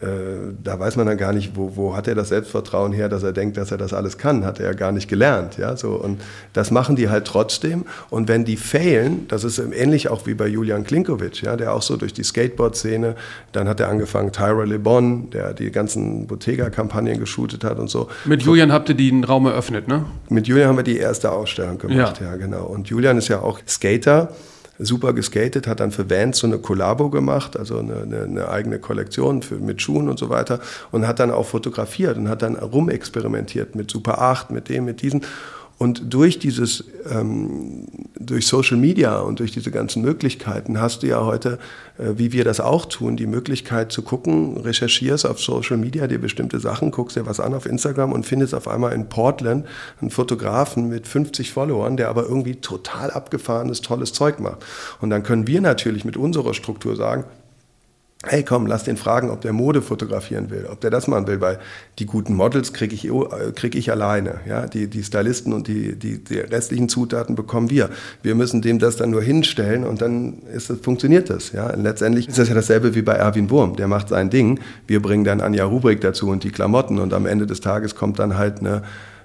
[0.00, 3.22] äh, da weiß man dann gar nicht, wo, wo hat er das Selbstvertrauen her, dass
[3.22, 5.58] er denkt, dass er das alles kann, hat er ja gar nicht gelernt.
[5.58, 5.76] Ja?
[5.76, 6.22] So, und
[6.54, 7.84] das machen die halt trotzdem.
[8.08, 11.82] Und wenn die failen, das ist ähnlich auch wie bei Julian Klinkovic, ja, der auch
[11.82, 13.14] so durch die Skateboard-Szene,
[13.52, 18.08] dann hat er angefangen, Tyra Le Bon, der die ganzen Bottega-Kampagnen geshootet hat und so.
[18.24, 20.06] Mit Julian habt ihr den Raum eröffnet, ne?
[20.30, 22.64] Mit Julian haben wir die erste Ausstellung gemacht, ja, ja genau.
[22.64, 24.30] Und Julian ist ja auch Skater
[24.84, 28.78] super geskatet, hat dann für Vans so eine Kollabo gemacht, also eine, eine, eine eigene
[28.78, 32.56] Kollektion für, mit Schuhen und so weiter und hat dann auch fotografiert und hat dann
[32.56, 35.22] rumexperimentiert mit Super 8, mit dem, mit diesen.
[35.82, 37.86] Und durch dieses, ähm,
[38.18, 41.58] durch Social Media und durch diese ganzen Möglichkeiten hast du ja heute,
[41.96, 46.18] äh, wie wir das auch tun, die Möglichkeit zu gucken, recherchierst auf Social Media dir
[46.18, 49.64] bestimmte Sachen, guckst dir was an auf Instagram und findest auf einmal in Portland
[50.02, 54.58] einen Fotografen mit 50 Followern, der aber irgendwie total abgefahrenes, tolles Zeug macht.
[55.00, 57.24] Und dann können wir natürlich mit unserer Struktur sagen,
[58.26, 61.40] hey komm, lass den fragen, ob der Mode fotografieren will, ob der das machen will,
[61.40, 61.58] weil
[61.98, 64.40] die guten Models kriege ich, äh, krieg ich alleine.
[64.46, 64.66] Ja?
[64.66, 67.88] Die, die Stylisten und die, die, die restlichen Zutaten bekommen wir.
[68.22, 71.52] Wir müssen dem das dann nur hinstellen und dann ist das, funktioniert das.
[71.52, 71.74] Ja?
[71.74, 73.76] Letztendlich ist das ja dasselbe wie bei Erwin Wurm.
[73.76, 77.24] Der macht sein Ding, wir bringen dann Anja Rubrik dazu und die Klamotten und am
[77.24, 78.82] Ende des Tages kommt dann halt eine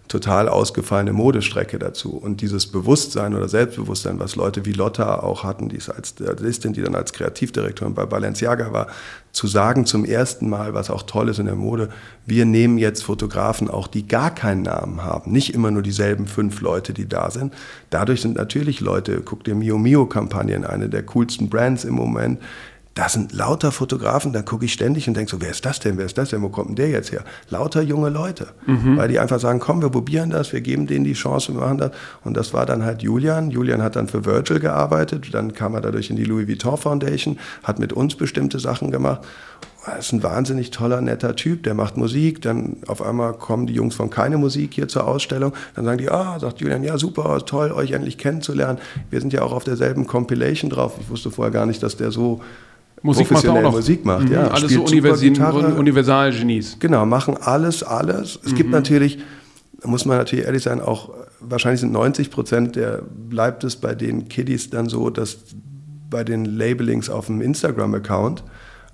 [0.07, 2.11] total ausgefallene Modestrecke dazu.
[2.17, 6.73] Und dieses Bewusstsein oder Selbstbewusstsein, was Leute wie Lotta auch hatten, die ist als Stylistin,
[6.73, 8.87] die dann als Kreativdirektorin bei Balenciaga war,
[9.31, 11.89] zu sagen zum ersten Mal, was auch toll ist in der Mode,
[12.25, 15.31] wir nehmen jetzt Fotografen auch, die gar keinen Namen haben.
[15.31, 17.53] Nicht immer nur dieselben fünf Leute, die da sind.
[17.89, 22.39] Dadurch sind natürlich Leute, guck dir Mio Mio Kampagnen, eine der coolsten Brands im Moment,
[22.95, 25.97] da sind lauter Fotografen, da gucke ich ständig und denke so, wer ist das denn,
[25.97, 27.25] wer ist das denn, wo kommt denn der jetzt her?
[27.49, 28.95] Lauter junge Leute, mhm.
[28.95, 31.77] weil die einfach sagen, komm, wir probieren das, wir geben denen die Chance, wir machen
[31.77, 31.91] das.
[32.23, 33.51] Und das war dann halt Julian.
[33.51, 37.37] Julian hat dann für Virgil gearbeitet, dann kam er dadurch in die Louis Vuitton Foundation,
[37.63, 39.19] hat mit uns bestimmte Sachen gemacht.
[39.85, 43.73] Er ist ein wahnsinnig toller, netter Typ, der macht Musik, dann auf einmal kommen die
[43.73, 47.45] Jungs von Keine Musik hier zur Ausstellung, dann sagen die, ah, sagt Julian, ja super,
[47.45, 48.79] toll, euch endlich kennenzulernen.
[49.09, 50.93] Wir sind ja auch auf derselben Compilation drauf.
[51.01, 52.41] Ich wusste vorher gar nicht, dass der so
[53.01, 53.71] Musik macht auch noch.
[53.71, 54.29] Musik macht.
[54.29, 56.77] Mhm, ja, alles so Universalgenies.
[56.79, 58.39] Genau, machen alles, alles.
[58.43, 58.55] Es mhm.
[58.55, 59.19] gibt natürlich,
[59.83, 64.27] muss man natürlich ehrlich sein, auch wahrscheinlich sind 90 Prozent der bleibt es bei den
[64.27, 65.37] Kiddies dann so, dass
[66.09, 68.43] bei den Labelings auf dem Instagram-Account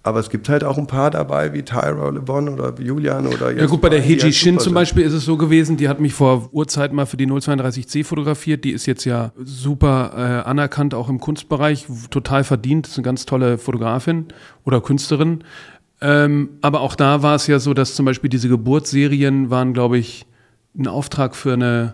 [0.03, 3.67] aber es gibt halt auch ein paar dabei, wie Tyra LeBon oder Julian oder Ja
[3.67, 6.49] gut, bei der Heiji Shin zum Beispiel ist es so gewesen, die hat mich vor
[6.51, 8.63] Urzeit mal für die 032C fotografiert.
[8.63, 13.25] Die ist jetzt ja super äh, anerkannt, auch im Kunstbereich, total verdient, ist eine ganz
[13.25, 14.25] tolle Fotografin
[14.65, 15.43] oder Künstlerin.
[16.01, 19.99] Ähm, aber auch da war es ja so, dass zum Beispiel diese Geburtsserien waren, glaube
[19.99, 20.25] ich,
[20.75, 21.93] ein Auftrag für eine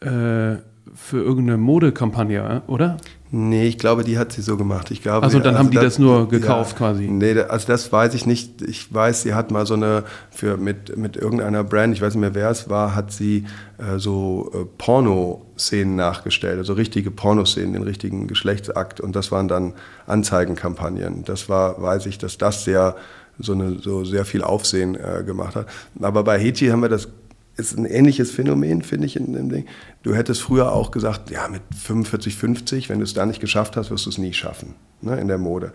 [0.00, 0.60] äh,
[0.96, 2.96] für irgendeine Modekampagne, oder?
[3.32, 4.90] Nee, ich glaube, die hat sie so gemacht.
[4.92, 7.08] Ich glaube, also dann also haben die das, das nur gekauft ja, quasi.
[7.08, 8.62] Nee, also das weiß ich nicht.
[8.62, 12.20] Ich weiß, sie hat mal so eine für mit mit irgendeiner Brand, ich weiß nicht
[12.20, 13.46] mehr wer es war, hat sie
[13.78, 19.72] äh, so äh, Porno-Szenen nachgestellt, also richtige Pornoszenen, den richtigen Geschlechtsakt und das waren dann
[20.06, 21.24] Anzeigenkampagnen.
[21.24, 22.94] Das war, weiß ich, dass das sehr
[23.38, 25.66] so eine so sehr viel Aufsehen äh, gemacht hat.
[26.00, 27.08] Aber bei Hechi haben wir das
[27.56, 29.66] ist ein ähnliches Phänomen, finde ich, in dem Ding.
[30.02, 33.76] Du hättest früher auch gesagt, ja, mit 45, 50, wenn du es da nicht geschafft
[33.76, 35.72] hast, wirst du es nie schaffen, ne, in der Mode.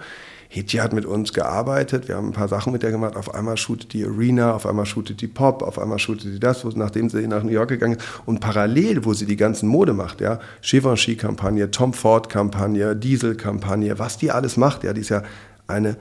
[0.53, 3.15] Hitchi hat mit uns gearbeitet, wir haben ein paar Sachen mit der gemacht.
[3.15, 6.65] Auf einmal shootet die Arena, auf einmal shootet die Pop, auf einmal shootet die das,
[6.75, 8.05] nachdem sie nach New York gegangen ist.
[8.25, 14.29] Und parallel, wo sie die ganzen Mode macht, ja, Givenchy-Kampagne, Tom Ford-Kampagne, Diesel-Kampagne, was die
[14.29, 15.23] alles macht, ja, die ist ja
[15.67, 15.95] eine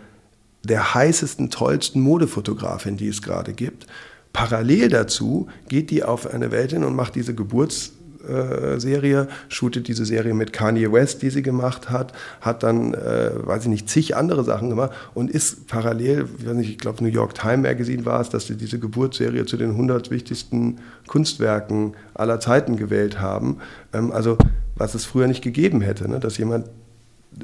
[0.64, 3.86] der heißesten, tollsten Modefotografin, die es gerade gibt.
[4.32, 10.34] Parallel dazu geht die auf eine Welt hin und macht diese Geburtsserie, shootet diese Serie
[10.34, 14.44] mit Kanye West, die sie gemacht hat, hat dann, äh, weiß ich nicht, zig andere
[14.44, 18.20] Sachen gemacht und ist parallel, ich weiß nicht, ich glaube New York Time Magazine war
[18.20, 20.76] es, dass sie diese Geburtsserie zu den 100 wichtigsten
[21.08, 23.58] Kunstwerken aller Zeiten gewählt haben.
[23.92, 24.38] Ähm, also
[24.76, 26.20] was es früher nicht gegeben hätte, ne?
[26.20, 26.66] dass jemand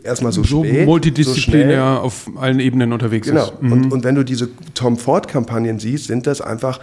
[0.03, 3.45] erstmal so, so spät, multidisziplinär so auf allen Ebenen unterwegs genau.
[3.45, 3.61] ist.
[3.61, 3.77] Genau.
[3.77, 3.83] Mhm.
[3.85, 6.81] Und, und wenn du diese Tom Ford-Kampagnen siehst, sind das einfach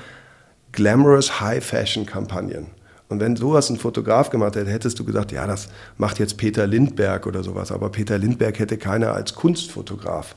[0.71, 2.67] glamorous High-Fashion-Kampagnen.
[3.09, 6.65] Und wenn sowas ein Fotograf gemacht hätte, hättest du gesagt, ja, das macht jetzt Peter
[6.65, 7.71] Lindberg oder sowas.
[7.71, 10.35] Aber Peter Lindberg hätte keiner als Kunstfotograf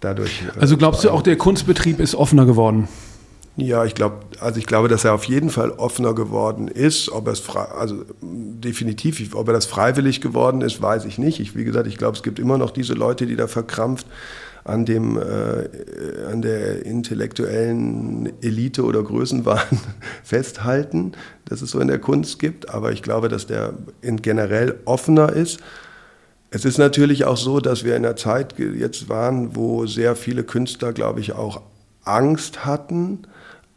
[0.00, 0.42] dadurch.
[0.42, 2.88] Äh, also glaubst du auch, der Kunstbetrieb ist offener geworden?
[3.56, 7.10] Ja, ich glaube, also ich glaube, dass er auf jeden Fall offener geworden ist.
[7.10, 11.38] Ob er es frei, also definitiv, ob er das freiwillig geworden ist, weiß ich nicht.
[11.38, 14.06] Ich, wie gesagt, ich glaube, es gibt immer noch diese Leute, die da verkrampft
[14.64, 15.68] an dem, äh,
[16.30, 19.80] an der intellektuellen Elite oder Größenwahn
[20.22, 21.12] festhalten,
[21.44, 22.70] dass es so in der Kunst gibt.
[22.70, 25.60] Aber ich glaube, dass der in generell offener ist.
[26.50, 30.42] Es ist natürlich auch so, dass wir in einer Zeit jetzt waren, wo sehr viele
[30.42, 31.62] Künstler, glaube ich, auch
[32.04, 33.26] Angst hatten,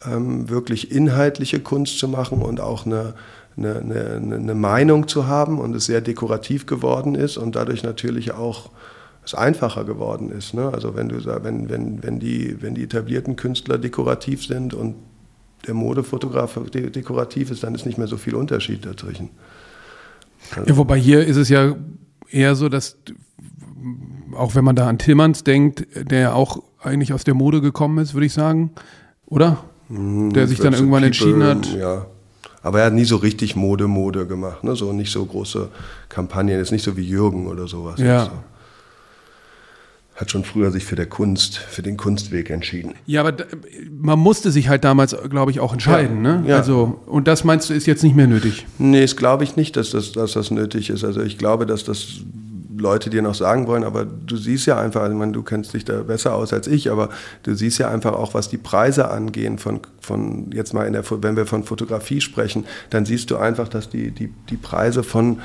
[0.05, 3.13] ähm, wirklich inhaltliche Kunst zu machen und auch eine,
[3.58, 8.34] eine, eine, eine, Meinung zu haben und es sehr dekorativ geworden ist und dadurch natürlich
[8.34, 8.71] auch
[9.23, 10.53] es einfacher geworden ist.
[10.53, 10.71] Ne?
[10.71, 14.95] Also wenn du wenn, wenn, wenn, die, wenn die etablierten Künstler dekorativ sind und
[15.65, 19.29] der Modefotograf dekorativ ist, dann ist nicht mehr so viel Unterschied dazwischen.
[20.55, 21.75] Also ja, wobei hier ist es ja
[22.29, 22.97] eher so, dass
[24.36, 28.13] auch wenn man da an Tillmanns denkt, der auch eigentlich aus der Mode gekommen ist,
[28.13, 28.71] würde ich sagen,
[29.25, 29.63] oder?
[29.89, 31.74] Der sich dann irgendwann People, entschieden hat.
[31.76, 32.06] Ja.
[32.62, 34.76] Aber er hat nie so richtig Mode, Mode gemacht, ne?
[34.76, 35.69] So nicht so große
[36.10, 38.00] Kampagnen, ist nicht so wie Jürgen oder sowas.
[38.00, 38.24] Ja.
[38.24, 38.32] Also
[40.15, 42.93] hat schon früher sich für der Kunst, für den Kunstweg entschieden.
[43.06, 43.36] Ja, aber
[43.91, 46.24] man musste sich halt damals, glaube ich, auch entscheiden.
[46.24, 46.50] Ja, ne?
[46.50, 46.58] ja.
[46.58, 48.65] Also, und das meinst du, ist jetzt nicht mehr nötig?
[48.78, 51.04] Nee, das glaube ich nicht, dass das, dass das nötig ist.
[51.04, 52.21] Also ich glaube, dass das
[52.77, 55.85] Leute dir noch sagen wollen, aber du siehst ja einfach, ich meine, du kennst dich
[55.85, 57.09] da besser aus als ich, aber
[57.43, 61.03] du siehst ja einfach auch, was die Preise angehen von, von jetzt mal in der,
[61.21, 65.33] wenn wir von Fotografie sprechen, dann siehst du einfach, dass die, die, die Preise von
[65.33, 65.39] äh,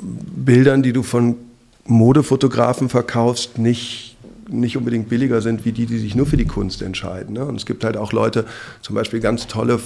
[0.00, 1.36] Bildern, die du von
[1.84, 4.07] Modefotografen verkaufst, nicht
[4.48, 7.34] nicht unbedingt billiger sind wie die, die sich nur für die Kunst entscheiden.
[7.34, 7.44] Ne?
[7.44, 8.44] Und es gibt halt auch Leute,
[8.82, 9.78] zum Beispiel ganz tolle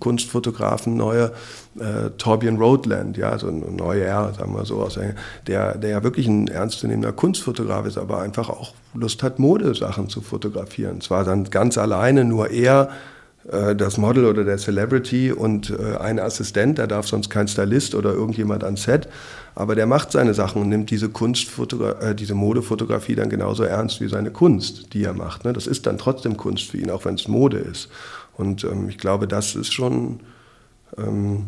[0.00, 1.32] Kunstfotografen, neue
[1.78, 4.98] äh, Torbjörn Roadland, ja, so ein neuer, sagen wir so aus,
[5.46, 10.20] der, der ja wirklich ein ernstzunehmender Kunstfotograf ist, aber einfach auch Lust hat, Modesachen zu
[10.20, 11.00] fotografieren.
[11.00, 12.90] Zwar dann ganz alleine, nur er
[13.50, 17.94] äh, das Model oder der Celebrity und äh, ein Assistent, da darf sonst kein Stylist
[17.94, 19.08] oder irgendjemand ans Set.
[19.54, 24.00] Aber der macht seine Sachen und nimmt diese Kunstfotogra äh, diese Modefotografie dann genauso ernst
[24.00, 25.44] wie seine Kunst, die er macht.
[25.44, 25.52] Ne?
[25.52, 27.88] Das ist dann trotzdem Kunst für ihn, auch wenn es Mode ist.
[28.36, 30.20] Und ähm, ich glaube, das ist schon,
[30.96, 31.46] ähm,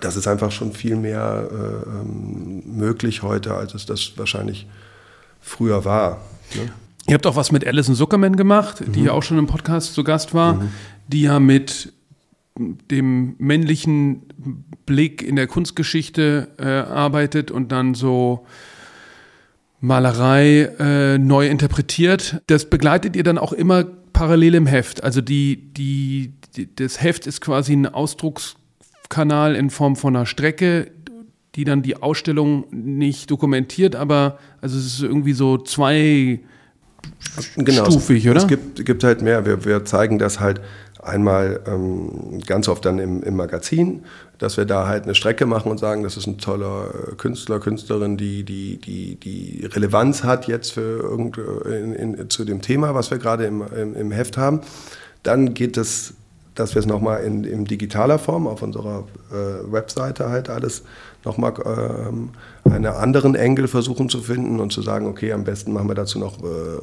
[0.00, 4.66] das ist einfach schon viel mehr äh, ähm, möglich heute, als es das wahrscheinlich
[5.40, 6.22] früher war.
[6.54, 6.72] Ne?
[7.10, 9.06] Ihr habt auch was mit Alison Zuckerman gemacht, die mhm.
[9.06, 10.68] ja auch schon im Podcast zu Gast war, mhm.
[11.08, 11.92] die ja mit
[12.56, 14.22] dem männlichen
[14.86, 18.46] Blick in der Kunstgeschichte äh, arbeitet und dann so
[19.80, 22.42] Malerei äh, neu interpretiert.
[22.46, 25.02] Das begleitet ihr dann auch immer parallel im Heft.
[25.02, 30.92] Also die, die, die, das Heft ist quasi ein Ausdruckskanal in Form von einer Strecke,
[31.56, 36.38] die dann die Ausstellung nicht dokumentiert, aber also es ist irgendwie so zwei
[37.56, 38.38] genau, stufig, oder?
[38.38, 39.46] Es gibt, gibt halt mehr.
[39.46, 40.60] Wir, wir zeigen das halt
[41.02, 44.04] Einmal ähm, ganz oft dann im, im, Magazin,
[44.36, 47.58] dass wir da halt eine Strecke machen und sagen, das ist ein toller äh, Künstler,
[47.58, 52.94] Künstlerin, die, die, die, die Relevanz hat jetzt für irgend, in, in, zu dem Thema,
[52.94, 54.60] was wir gerade im, im, im, Heft haben.
[55.22, 56.14] Dann geht es,
[56.54, 60.82] dass wir es nochmal in, in digitaler Form auf unserer äh, Webseite halt alles
[61.24, 62.30] nochmal ähm,
[62.64, 66.18] einen anderen Engel versuchen zu finden und zu sagen, okay, am besten machen wir dazu
[66.18, 66.78] noch äh,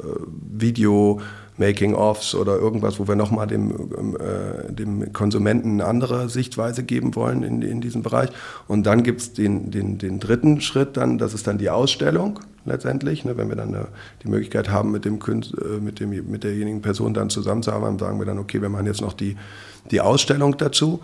[0.51, 1.19] Video,
[1.58, 3.72] Making-ofs oder irgendwas, wo wir nochmal dem,
[4.20, 8.30] äh, dem Konsumenten eine andere Sichtweise geben wollen in, in diesem Bereich.
[8.67, 12.39] Und dann gibt es den, den, den dritten Schritt, dann, das ist dann die Ausstellung
[12.65, 13.26] letztendlich.
[13.26, 13.88] Ne, wenn wir dann eine,
[14.24, 18.20] die Möglichkeit haben, mit, dem Künst, äh, mit, dem, mit derjenigen Person dann zusammenzuarbeiten, sagen
[18.20, 19.36] wir dann, okay, wir machen jetzt noch die,
[19.89, 21.02] die Ausstellung dazu.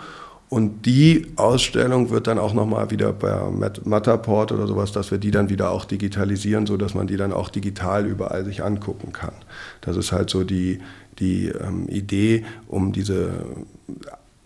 [0.54, 3.42] Und die Ausstellung wird dann auch nochmal wieder bei
[3.86, 7.50] Matterport oder sowas, dass wir die dann wieder auch digitalisieren, sodass man die dann auch
[7.50, 9.34] digital überall sich angucken kann.
[9.82, 10.78] Das ist halt so die,
[11.18, 13.32] die ähm, Idee, um diese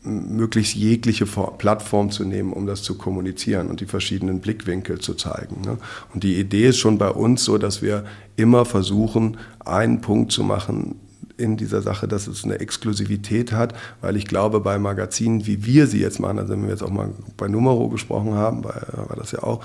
[0.01, 5.59] möglichst jegliche Plattform zu nehmen, um das zu kommunizieren und die verschiedenen Blickwinkel zu zeigen.
[5.65, 5.77] Ne?
[6.13, 8.05] Und die Idee ist schon bei uns so, dass wir
[8.37, 10.95] immer versuchen, einen Punkt zu machen,
[11.37, 15.87] in dieser Sache, dass es eine Exklusivität hat, weil ich glaube, bei Magazinen, wie wir
[15.87, 19.31] sie jetzt machen, also wenn wir jetzt auch mal bei Numero gesprochen haben, war das
[19.31, 19.63] ja auch,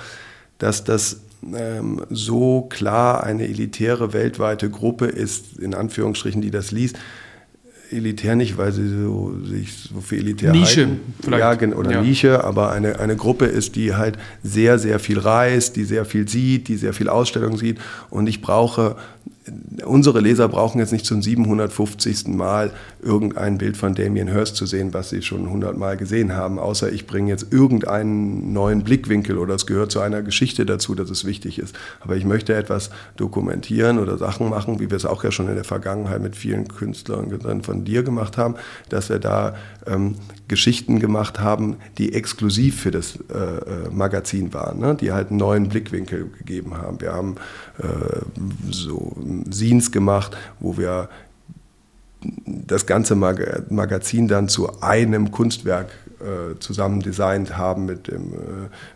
[0.59, 1.21] dass das
[1.55, 6.99] ähm, so klar eine elitäre weltweite Gruppe ist, in Anführungsstrichen, die das liest,
[7.93, 11.15] elitär nicht, weil sie so, sich so für elitär Nische halten.
[11.23, 11.63] vielleicht.
[11.63, 12.03] Ja, oder ja.
[12.03, 16.29] Nische, aber eine, eine Gruppe ist, die halt sehr, sehr viel reist, die sehr viel
[16.29, 17.79] sieht, die sehr viel Ausstellung sieht.
[18.11, 18.97] Und ich brauche
[19.85, 22.29] unsere Leser brauchen jetzt nicht zum 750.
[22.29, 26.59] Mal irgendein Bild von Damien Hirst zu sehen, was sie schon 100 Mal gesehen haben,
[26.59, 31.11] außer ich bringe jetzt irgendeinen neuen Blickwinkel oder es gehört zu einer Geschichte dazu, dass
[31.11, 31.75] es wichtig ist.
[32.01, 35.55] Aber ich möchte etwas dokumentieren oder Sachen machen, wie wir es auch ja schon in
[35.55, 38.55] der Vergangenheit mit vielen Künstlern von dir gemacht haben,
[38.89, 40.15] dass wir da ähm,
[40.49, 44.95] Geschichten gemacht haben, die exklusiv für das äh, äh Magazin waren, ne?
[44.95, 47.01] die halt einen neuen Blickwinkel gegeben haben.
[47.01, 47.37] Wir haben
[47.79, 47.85] äh,
[48.71, 49.13] so
[49.53, 51.09] Scenes gemacht, wo wir
[52.47, 55.91] das ganze Magazin dann zu einem Kunstwerk
[56.23, 58.37] äh, zusammen designt haben mit, dem, äh,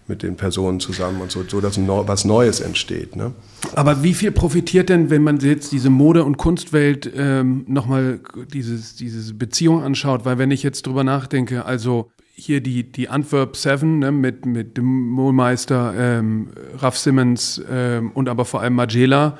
[0.06, 3.16] mit den Personen zusammen und so, so dass Neu was Neues entsteht.
[3.16, 3.32] Ne?
[3.74, 8.20] Aber wie viel profitiert denn, wenn man jetzt diese Mode- und Kunstwelt ähm, nochmal
[8.52, 10.24] dieses, diese Beziehung anschaut?
[10.24, 14.76] Weil wenn ich jetzt drüber nachdenke, also hier die, die Antwerp Seven ne, mit, mit
[14.76, 19.36] dem Mohlmeister ähm, Raff Simmons ähm, und aber vor allem Magela,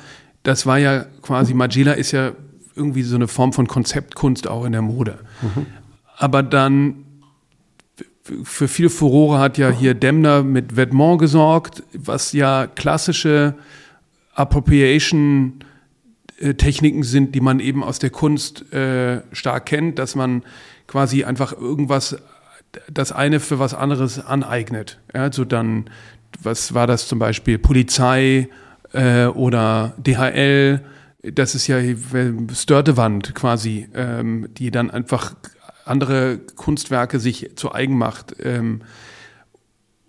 [0.46, 2.32] das war ja quasi, Magela ist ja
[2.76, 5.18] irgendwie so eine Form von Konzeptkunst auch in der Mode.
[5.42, 5.66] Mhm.
[6.16, 7.04] Aber dann
[8.44, 13.54] für viel Furore hat ja hier Demner mit Vetements gesorgt, was ja klassische
[14.35, 15.64] Appropriation
[16.59, 20.42] Techniken sind, die man eben aus der Kunst äh, stark kennt, dass man
[20.87, 22.18] quasi einfach irgendwas,
[22.92, 25.00] das eine für was anderes aneignet.
[25.12, 25.88] Also dann,
[26.42, 28.48] was war das zum Beispiel, Polizei
[28.92, 30.81] äh, oder DHL,
[31.22, 31.79] das ist ja
[32.53, 35.35] Störtewand quasi, ähm, die dann einfach
[35.85, 38.37] andere Kunstwerke sich zu eigen macht.
[38.42, 38.83] Ähm,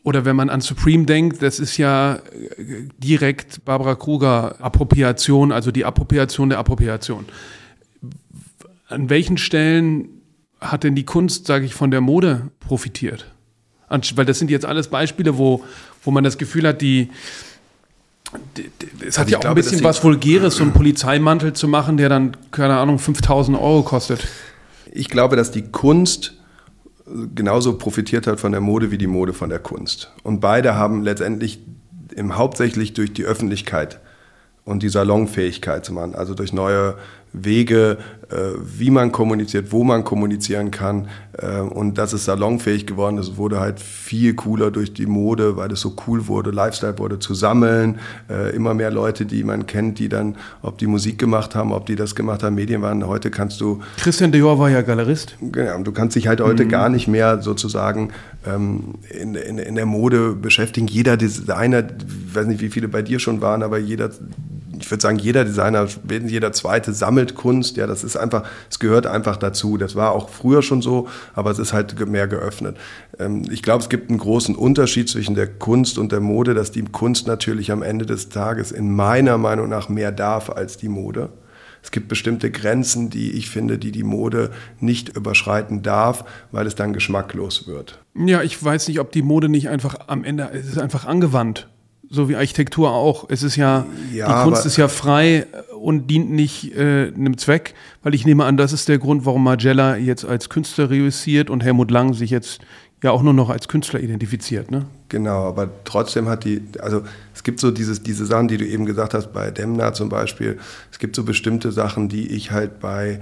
[0.03, 2.19] oder wenn man an Supreme denkt, das ist ja äh,
[2.97, 7.25] direkt Barbara Kruger Appropriation, also die Appropriation der Appropriation.
[8.87, 10.09] An welchen Stellen
[10.61, 13.31] hat denn die Kunst, sage ich, von der Mode profitiert?
[13.89, 15.63] Weil das sind jetzt alles Beispiele, wo,
[16.03, 17.09] wo man das Gefühl hat, die,
[19.05, 21.97] es hat also ja auch glaube, ein bisschen was Vulgäres, so einen Polizeimantel zu machen,
[21.97, 24.27] der dann, keine Ahnung, 5000 Euro kostet.
[24.91, 26.33] Ich glaube, dass die Kunst
[27.35, 30.11] genauso profitiert hat von der Mode wie die Mode von der Kunst.
[30.23, 31.59] Und beide haben letztendlich
[32.15, 33.99] im, hauptsächlich durch die Öffentlichkeit
[34.65, 36.95] und die Salonfähigkeit zu machen, also durch neue
[37.45, 37.97] Wege,
[38.29, 38.35] äh,
[38.77, 41.07] wie man kommuniziert, wo man kommunizieren kann.
[41.37, 43.17] Äh, und das ist salonfähig geworden.
[43.17, 47.19] Es wurde halt viel cooler durch die Mode, weil es so cool wurde, Lifestyle wurde
[47.19, 47.99] zu sammeln.
[48.29, 51.85] Äh, immer mehr Leute, die man kennt, die dann, ob die Musik gemacht haben, ob
[51.85, 53.07] die das gemacht haben, Medien waren.
[53.07, 53.79] Heute kannst du.
[53.97, 55.37] Christian Dior war ja Galerist.
[55.39, 56.69] Genau, du kannst dich halt heute mhm.
[56.69, 58.09] gar nicht mehr sozusagen
[58.45, 60.87] ähm, in, in, in der Mode beschäftigen.
[60.87, 64.09] Jeder Designer, ich weiß nicht, wie viele bei dir schon waren, aber jeder
[64.79, 67.77] ich würde sagen, jeder Designer, jeder zweite sammelt Kunst.
[67.77, 69.77] Ja, das ist einfach, es gehört einfach dazu.
[69.77, 72.77] Das war auch früher schon so, aber es ist halt mehr geöffnet.
[73.19, 76.71] Ähm, ich glaube, es gibt einen großen Unterschied zwischen der Kunst und der Mode, dass
[76.71, 80.89] die Kunst natürlich am Ende des Tages in meiner Meinung nach mehr darf als die
[80.89, 81.29] Mode.
[81.83, 86.75] Es gibt bestimmte Grenzen, die ich finde, die die Mode nicht überschreiten darf, weil es
[86.75, 87.99] dann geschmacklos wird.
[88.15, 91.69] Ja, ich weiß nicht, ob die Mode nicht einfach am Ende, es ist einfach angewandt
[92.09, 93.25] so wie Architektur auch.
[93.29, 95.45] Es ist ja, ja die Kunst ist ja frei
[95.79, 99.43] und dient nicht äh, einem Zweck, weil ich nehme an, das ist der Grund, warum
[99.43, 102.61] Magella jetzt als Künstler reüssiert und Helmut Lang sich jetzt
[103.03, 104.85] ja auch nur noch als Künstler identifiziert, ne?
[105.09, 108.85] Genau, aber trotzdem hat die, also es gibt so dieses, diese Sachen, die du eben
[108.85, 110.57] gesagt hast, bei Demna zum Beispiel,
[110.91, 113.19] es gibt so bestimmte Sachen, die ich halt bei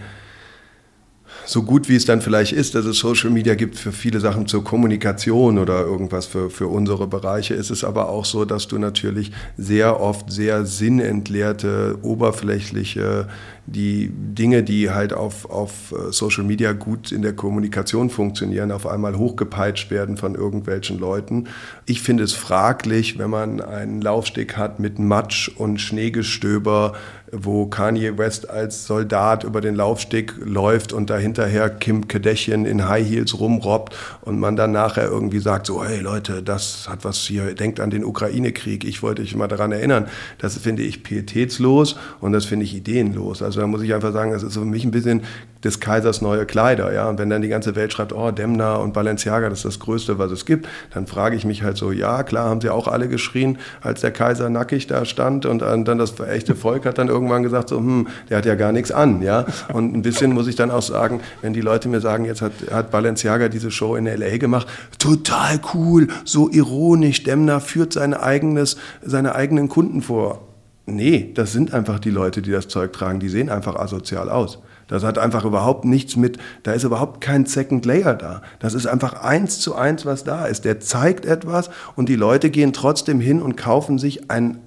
[1.45, 4.47] so gut wie es dann vielleicht ist, dass es Social Media gibt für viele Sachen
[4.47, 8.77] zur Kommunikation oder irgendwas für, für unsere Bereiche, ist es aber auch so, dass du
[8.77, 13.27] natürlich sehr oft sehr sinnentleerte, oberflächliche
[13.67, 18.85] die Dinge, die halt auf, auf äh, Social Media gut in der Kommunikation funktionieren, auf
[18.85, 21.45] einmal hochgepeitscht werden von irgendwelchen Leuten.
[21.85, 26.93] Ich finde es fraglich, wenn man einen Laufsteg hat mit Matsch und Schneegestöber,
[27.31, 33.07] wo Kanye West als Soldat über den Laufsteg läuft und dahinterher Kim Kardashian in High
[33.07, 37.53] Heels rumrobbt und man dann nachher irgendwie sagt, so, hey Leute, das hat was hier,
[37.55, 40.07] denkt an den Ukraine-Krieg, ich wollte euch mal daran erinnern.
[40.37, 43.41] Das finde ich pietätslos und das finde ich ideenlos.
[43.41, 45.21] Also also da muss ich einfach sagen, das ist für mich ein bisschen
[45.63, 46.93] des Kaisers neue Kleider.
[46.93, 47.07] Ja?
[47.07, 50.19] Und wenn dann die ganze Welt schreibt, oh, Demna und Balenciaga, das ist das Größte,
[50.19, 53.07] was es gibt, dann frage ich mich halt so, ja, klar, haben sie auch alle
[53.07, 57.43] geschrien, als der Kaiser nackig da stand und dann das echte Volk hat dann irgendwann
[57.43, 59.21] gesagt, so, hm, der hat ja gar nichts an.
[59.21, 59.45] Ja?
[59.73, 62.51] Und ein bisschen muss ich dann auch sagen, wenn die Leute mir sagen, jetzt hat,
[62.71, 64.37] hat Balenciaga diese Show in L.A.
[64.37, 64.67] gemacht,
[64.99, 70.41] total cool, so ironisch, Demna führt seine, eigenes, seine eigenen Kunden vor.
[70.87, 73.19] Nee, das sind einfach die Leute, die das Zeug tragen.
[73.19, 74.59] Die sehen einfach asozial aus.
[74.87, 78.43] Das hat einfach überhaupt nichts mit, da ist überhaupt kein Second Layer da.
[78.59, 80.63] Das ist einfach eins zu eins, was da ist.
[80.63, 84.59] Der zeigt etwas und die Leute gehen trotzdem hin und kaufen sich ein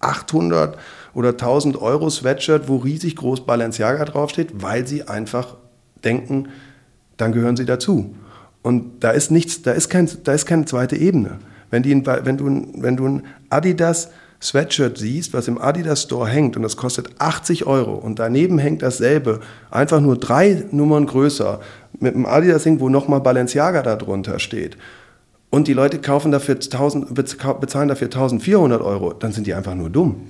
[0.00, 0.78] 800
[1.12, 5.56] oder 1000 Euro Sweatshirt, wo riesig groß Balenciaga draufsteht, weil sie einfach
[6.02, 6.48] denken,
[7.18, 8.16] dann gehören sie dazu.
[8.62, 11.38] Und da ist nichts, da ist, kein, da ist keine zweite Ebene.
[11.70, 14.10] Wenn, die, wenn, du, wenn du ein Adidas
[14.42, 18.82] Sweatshirt siehst, was im Adidas Store hängt und das kostet 80 Euro und daneben hängt
[18.82, 19.40] dasselbe,
[19.70, 21.60] einfach nur drei Nummern größer,
[22.00, 24.76] mit einem Adidas-Ding, wo nochmal Balenciaga darunter steht.
[25.50, 29.90] und die Leute kaufen dafür 1000, bezahlen dafür 1400 Euro, dann sind die einfach nur
[29.90, 30.22] dumm.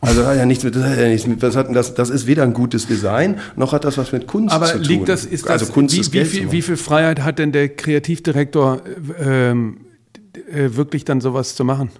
[0.00, 2.28] Also hat ja nichts mit, das, hat ja nichts mit was hat das, das ist
[2.28, 4.82] weder ein gutes Design, noch hat das was mit Kunst Aber zu tun.
[4.84, 7.50] liegt das, ist das, also Kunst wie, ist wie, viel, wie viel Freiheit hat denn
[7.50, 8.80] der Kreativdirektor,
[9.20, 9.78] ähm,
[10.48, 11.90] äh, wirklich dann sowas zu machen?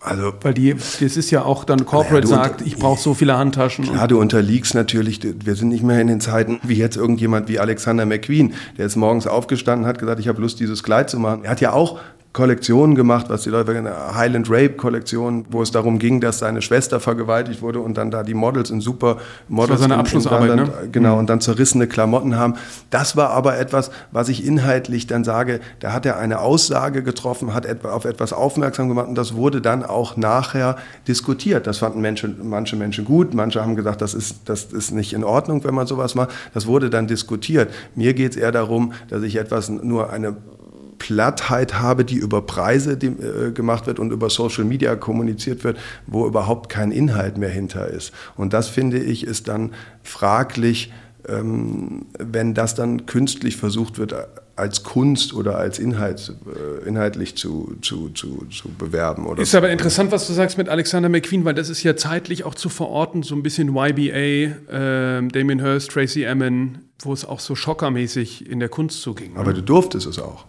[0.00, 3.36] Also Weil die, das ist ja auch dann Corporate du sagt, ich brauche so viele
[3.36, 3.84] Handtaschen.
[3.84, 7.58] Klar, du unterliegst natürlich, wir sind nicht mehr in den Zeiten wie jetzt irgendjemand wie
[7.58, 11.44] Alexander McQueen, der ist morgens aufgestanden hat gesagt, ich habe Lust, dieses Kleid zu machen.
[11.44, 11.98] Er hat ja auch
[12.38, 16.62] Kollektionen gemacht, was die Leute eine Highland Rape Kollektion, wo es darum ging, dass seine
[16.62, 19.16] Schwester vergewaltigt wurde und dann da die Models in super
[19.48, 20.72] Models seine in- in Abschlussarbeit, dann, ne?
[20.92, 22.54] genau und dann zerrissene Klamotten haben.
[22.90, 27.54] Das war aber etwas, was ich inhaltlich dann sage, da hat er eine Aussage getroffen,
[27.54, 30.76] hat auf etwas aufmerksam gemacht und das wurde dann auch nachher
[31.08, 31.66] diskutiert.
[31.66, 35.24] Das fanden Menschen, manche Menschen gut, manche haben gesagt, das ist, das ist nicht in
[35.24, 36.30] Ordnung, wenn man sowas macht.
[36.54, 37.68] Das wurde dann diskutiert.
[37.96, 40.36] Mir geht es eher darum, dass ich etwas nur eine
[40.98, 45.78] Plattheit habe, die über Preise die, äh, gemacht wird und über Social Media kommuniziert wird,
[46.06, 48.12] wo überhaupt kein Inhalt mehr hinter ist.
[48.36, 49.72] Und das finde ich ist dann
[50.02, 50.92] fraglich,
[51.28, 54.14] ähm, wenn das dann künstlich versucht wird,
[54.58, 59.26] als Kunst oder als Inhalt, äh, inhaltlich zu, zu, zu, zu bewerben.
[59.26, 62.44] Oder Ist aber interessant, was du sagst mit Alexander McQueen, weil das ist ja zeitlich
[62.44, 67.38] auch zu verorten, so ein bisschen YBA, ähm, Damien Hirst, Tracy Emin, wo es auch
[67.38, 69.34] so schockermäßig in der Kunst zuging.
[69.34, 69.40] ne?
[69.40, 70.44] Aber du durftest es auch.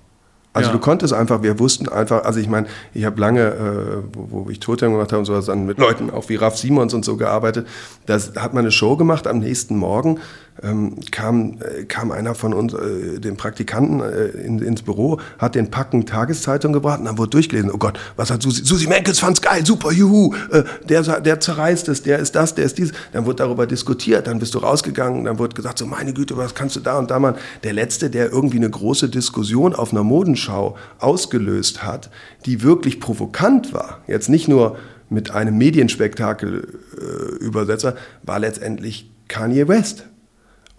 [0.52, 0.74] Also Ja.
[0.74, 4.50] du konntest einfach, wir wussten einfach, also ich meine, ich habe lange, äh, wo, wo
[4.50, 7.18] ich Totem gemacht habe und sowas, dann mit Leuten auch wie Ralf Simons und so
[7.18, 7.68] gearbeitet.
[8.08, 10.20] Das hat man eine Show gemacht am nächsten Morgen.
[10.62, 15.56] Ähm, kam, äh, kam einer von uns, äh, den Praktikanten äh, in, ins Büro, hat
[15.56, 19.20] den Packen Tageszeitung gebracht und dann wurde durchgelesen, oh Gott, was hat Susi, Susi Menkels
[19.20, 22.92] fand's geil, super, juhu, äh, der, der zerreißt es, der ist das, der ist dies.
[23.14, 26.56] Dann wurde darüber diskutiert, dann bist du rausgegangen, dann wurde gesagt, so meine Güte, was
[26.56, 27.38] kannst du da und da machen.
[27.64, 32.10] Der Letzte, der irgendwie eine große Diskussion auf einer Modenschau ausgelöst hat,
[32.46, 34.78] die wirklich provokant war, jetzt nicht nur
[35.10, 40.06] mit einem Medienspektakel äh, Übersetzer, war letztendlich Kanye West.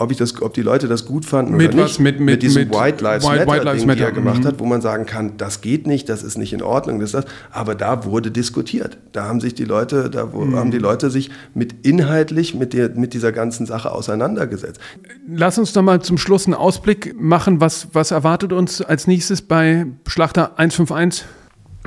[0.01, 1.91] Ob, ich das, ob die Leute das gut fanden Mit oder was?
[1.91, 4.13] nicht, Mit- mit- diesem mit White Lives White- Matter, White Lives Ding, die er Matter,
[4.13, 4.47] gemacht mhm.
[4.47, 7.27] hat, wo man sagen kann, das geht nicht, das ist nicht in Ordnung, das das.
[7.51, 8.97] Aber da wurde diskutiert.
[9.13, 10.57] Da haben sich die Leute, da Mhm.
[10.57, 14.81] haben die Leute sich mit inhaltlich mit, der, mit dieser ganzen Sache auseinandergesetzt.
[15.29, 17.61] Lass uns doch mal zum Schluss einen Ausblick machen.
[17.61, 21.27] Was, was erwartet uns als nächstes bei Schlachter 151?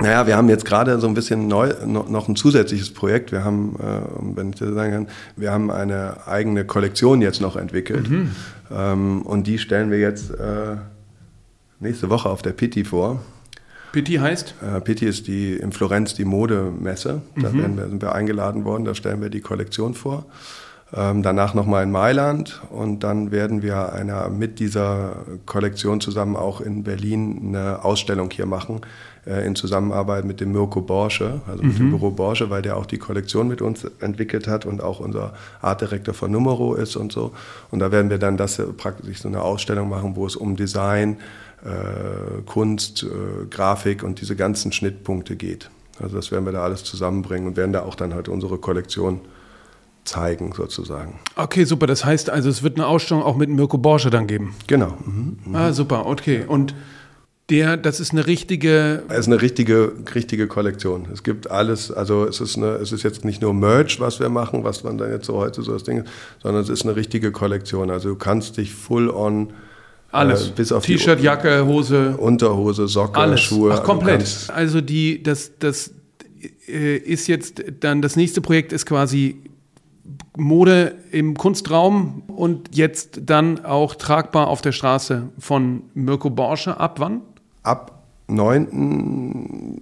[0.01, 3.31] Naja, wir haben jetzt gerade so ein bisschen neu, noch, ein zusätzliches Projekt.
[3.31, 7.55] Wir haben, äh, wenn ich das sagen kann, wir haben eine eigene Kollektion jetzt noch
[7.55, 8.09] entwickelt.
[8.71, 10.77] Ähm, und die stellen wir jetzt äh,
[11.79, 13.21] nächste Woche auf der Pitti vor.
[13.91, 14.55] Pitti heißt?
[14.63, 17.21] Äh, Pitti ist die in Florenz die Modemesse.
[17.35, 20.25] Da werden wir, sind wir eingeladen worden, da stellen wir die Kollektion vor.
[20.95, 26.61] Ähm, danach nochmal in Mailand und dann werden wir einer, mit dieser Kollektion zusammen auch
[26.61, 28.81] in Berlin eine Ausstellung hier machen,
[29.25, 32.85] äh, in Zusammenarbeit mit dem Mirko Borsche, also mit dem Büro Borsche, weil der auch
[32.85, 37.31] die Kollektion mit uns entwickelt hat und auch unser Artdirektor von Numero ist und so.
[37.71, 41.17] Und da werden wir dann das praktisch so eine Ausstellung machen, wo es um Design,
[41.63, 45.69] äh, Kunst, äh, Grafik und diese ganzen Schnittpunkte geht.
[46.01, 49.21] Also das werden wir da alles zusammenbringen und werden da auch dann halt unsere Kollektion
[50.03, 51.19] zeigen sozusagen.
[51.35, 51.87] Okay, super.
[51.87, 54.55] Das heißt also, es wird eine Ausstellung auch mit Mirko Borsche dann geben.
[54.67, 54.97] Genau.
[55.05, 55.37] Mhm.
[55.53, 56.05] Ah, super.
[56.05, 56.43] Okay.
[56.45, 56.75] Und
[57.49, 59.03] der, das ist eine richtige.
[59.09, 61.07] Es ist eine richtige, richtige Kollektion.
[61.11, 64.29] Es gibt alles, also es ist, eine, es ist jetzt nicht nur Merch, was wir
[64.29, 66.09] machen, was man dann jetzt so heute so das Ding ist,
[66.41, 67.91] sondern es ist eine richtige Kollektion.
[67.91, 69.51] Also du kannst dich full on
[70.11, 70.47] Alles.
[70.47, 72.15] äh, bis auf T-Shirt, Jacke, Hose.
[72.17, 73.41] Unterhose, Socke, Alles.
[73.41, 73.73] Schuhe.
[73.73, 74.47] Ach, komplett.
[74.47, 75.91] Also die, das, das
[76.67, 79.35] äh, ist jetzt dann, das nächste Projekt ist quasi
[80.37, 86.79] Mode im Kunstraum und jetzt dann auch tragbar auf der Straße von Mirko Borsche.
[86.79, 87.21] Ab wann?
[87.63, 89.81] Ab 9.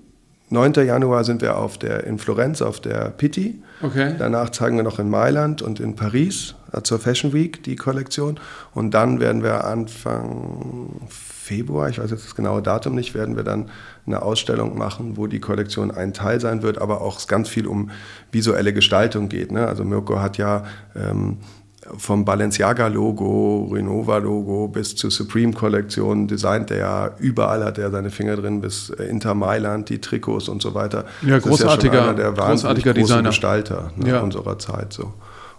[0.52, 0.74] 9.
[0.74, 3.62] Januar sind wir auf der, in Florenz auf der Pitti.
[3.82, 4.16] Okay.
[4.20, 8.40] Danach zeigen wir noch in Mailand und in Paris äh, zur Fashion Week die Kollektion.
[8.74, 13.44] Und dann werden wir Anfang Februar, ich weiß jetzt das genaue Datum nicht, werden wir
[13.44, 13.70] dann
[14.06, 17.90] eine Ausstellung machen, wo die Kollektion ein Teil sein wird, aber auch ganz viel um
[18.32, 19.52] visuelle Gestaltung geht.
[19.52, 19.66] Ne?
[19.68, 20.66] Also Mirko hat ja
[20.96, 21.38] ähm,
[21.98, 28.62] vom Balenciaga-Logo, Renova-Logo bis zur Supreme-Kollektion designt er ja, überall hat er seine Finger drin,
[28.62, 31.06] bis äh, Inter Mailand, die Trikots und so weiter.
[31.24, 33.30] Ja, Das großartiger- einer der großartiger Designer.
[33.30, 34.20] Gestalter ne, Ja.
[34.22, 35.14] unserer Zeit so.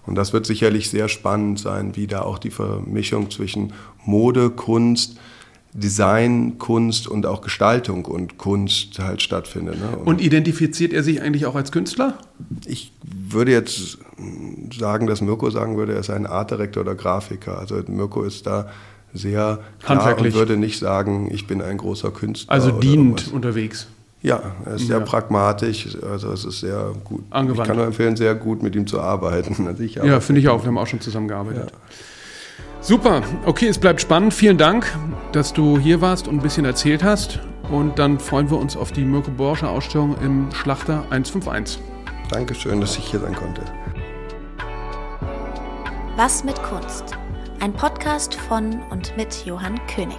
[0.06, 3.72] Und das wird sicherlich sehr spannend sein, wie da auch die Vermischung zwischen
[4.04, 5.16] Mode, Kunst,
[5.74, 9.78] Design, Kunst und auch Gestaltung und Kunst halt stattfindet.
[9.78, 9.96] Ne?
[10.04, 12.18] Und identifiziert er sich eigentlich auch als Künstler?
[12.66, 13.98] ich würde jetzt
[14.76, 17.58] sagen, dass Mirko sagen würde, er ist ein Artdirektor oder Grafiker.
[17.58, 18.68] Also Mirko ist da
[19.14, 22.52] sehr klar und würde nicht sagen, ich bin ein großer Künstler.
[22.52, 23.86] Also dienend unterwegs.
[24.22, 25.04] Ja, er ist sehr ja.
[25.04, 27.24] pragmatisch, also es ist sehr gut.
[27.30, 27.60] Angewandt.
[27.60, 29.66] Ich kann nur empfehlen, sehr gut mit ihm zu arbeiten.
[29.66, 30.62] Also ja, finde ich auch.
[30.62, 31.70] Wir haben auch schon zusammengearbeitet.
[31.70, 31.76] Ja.
[32.82, 34.34] Super, okay, es bleibt spannend.
[34.34, 34.92] Vielen Dank,
[35.30, 37.38] dass du hier warst und ein bisschen erzählt hast.
[37.70, 41.80] Und dann freuen wir uns auf die Mirko Borsche Ausstellung im Schlachter 151.
[42.28, 43.62] Dankeschön, dass ich hier sein konnte.
[46.16, 47.16] Was mit Kunst?
[47.60, 50.18] Ein Podcast von und mit Johann König.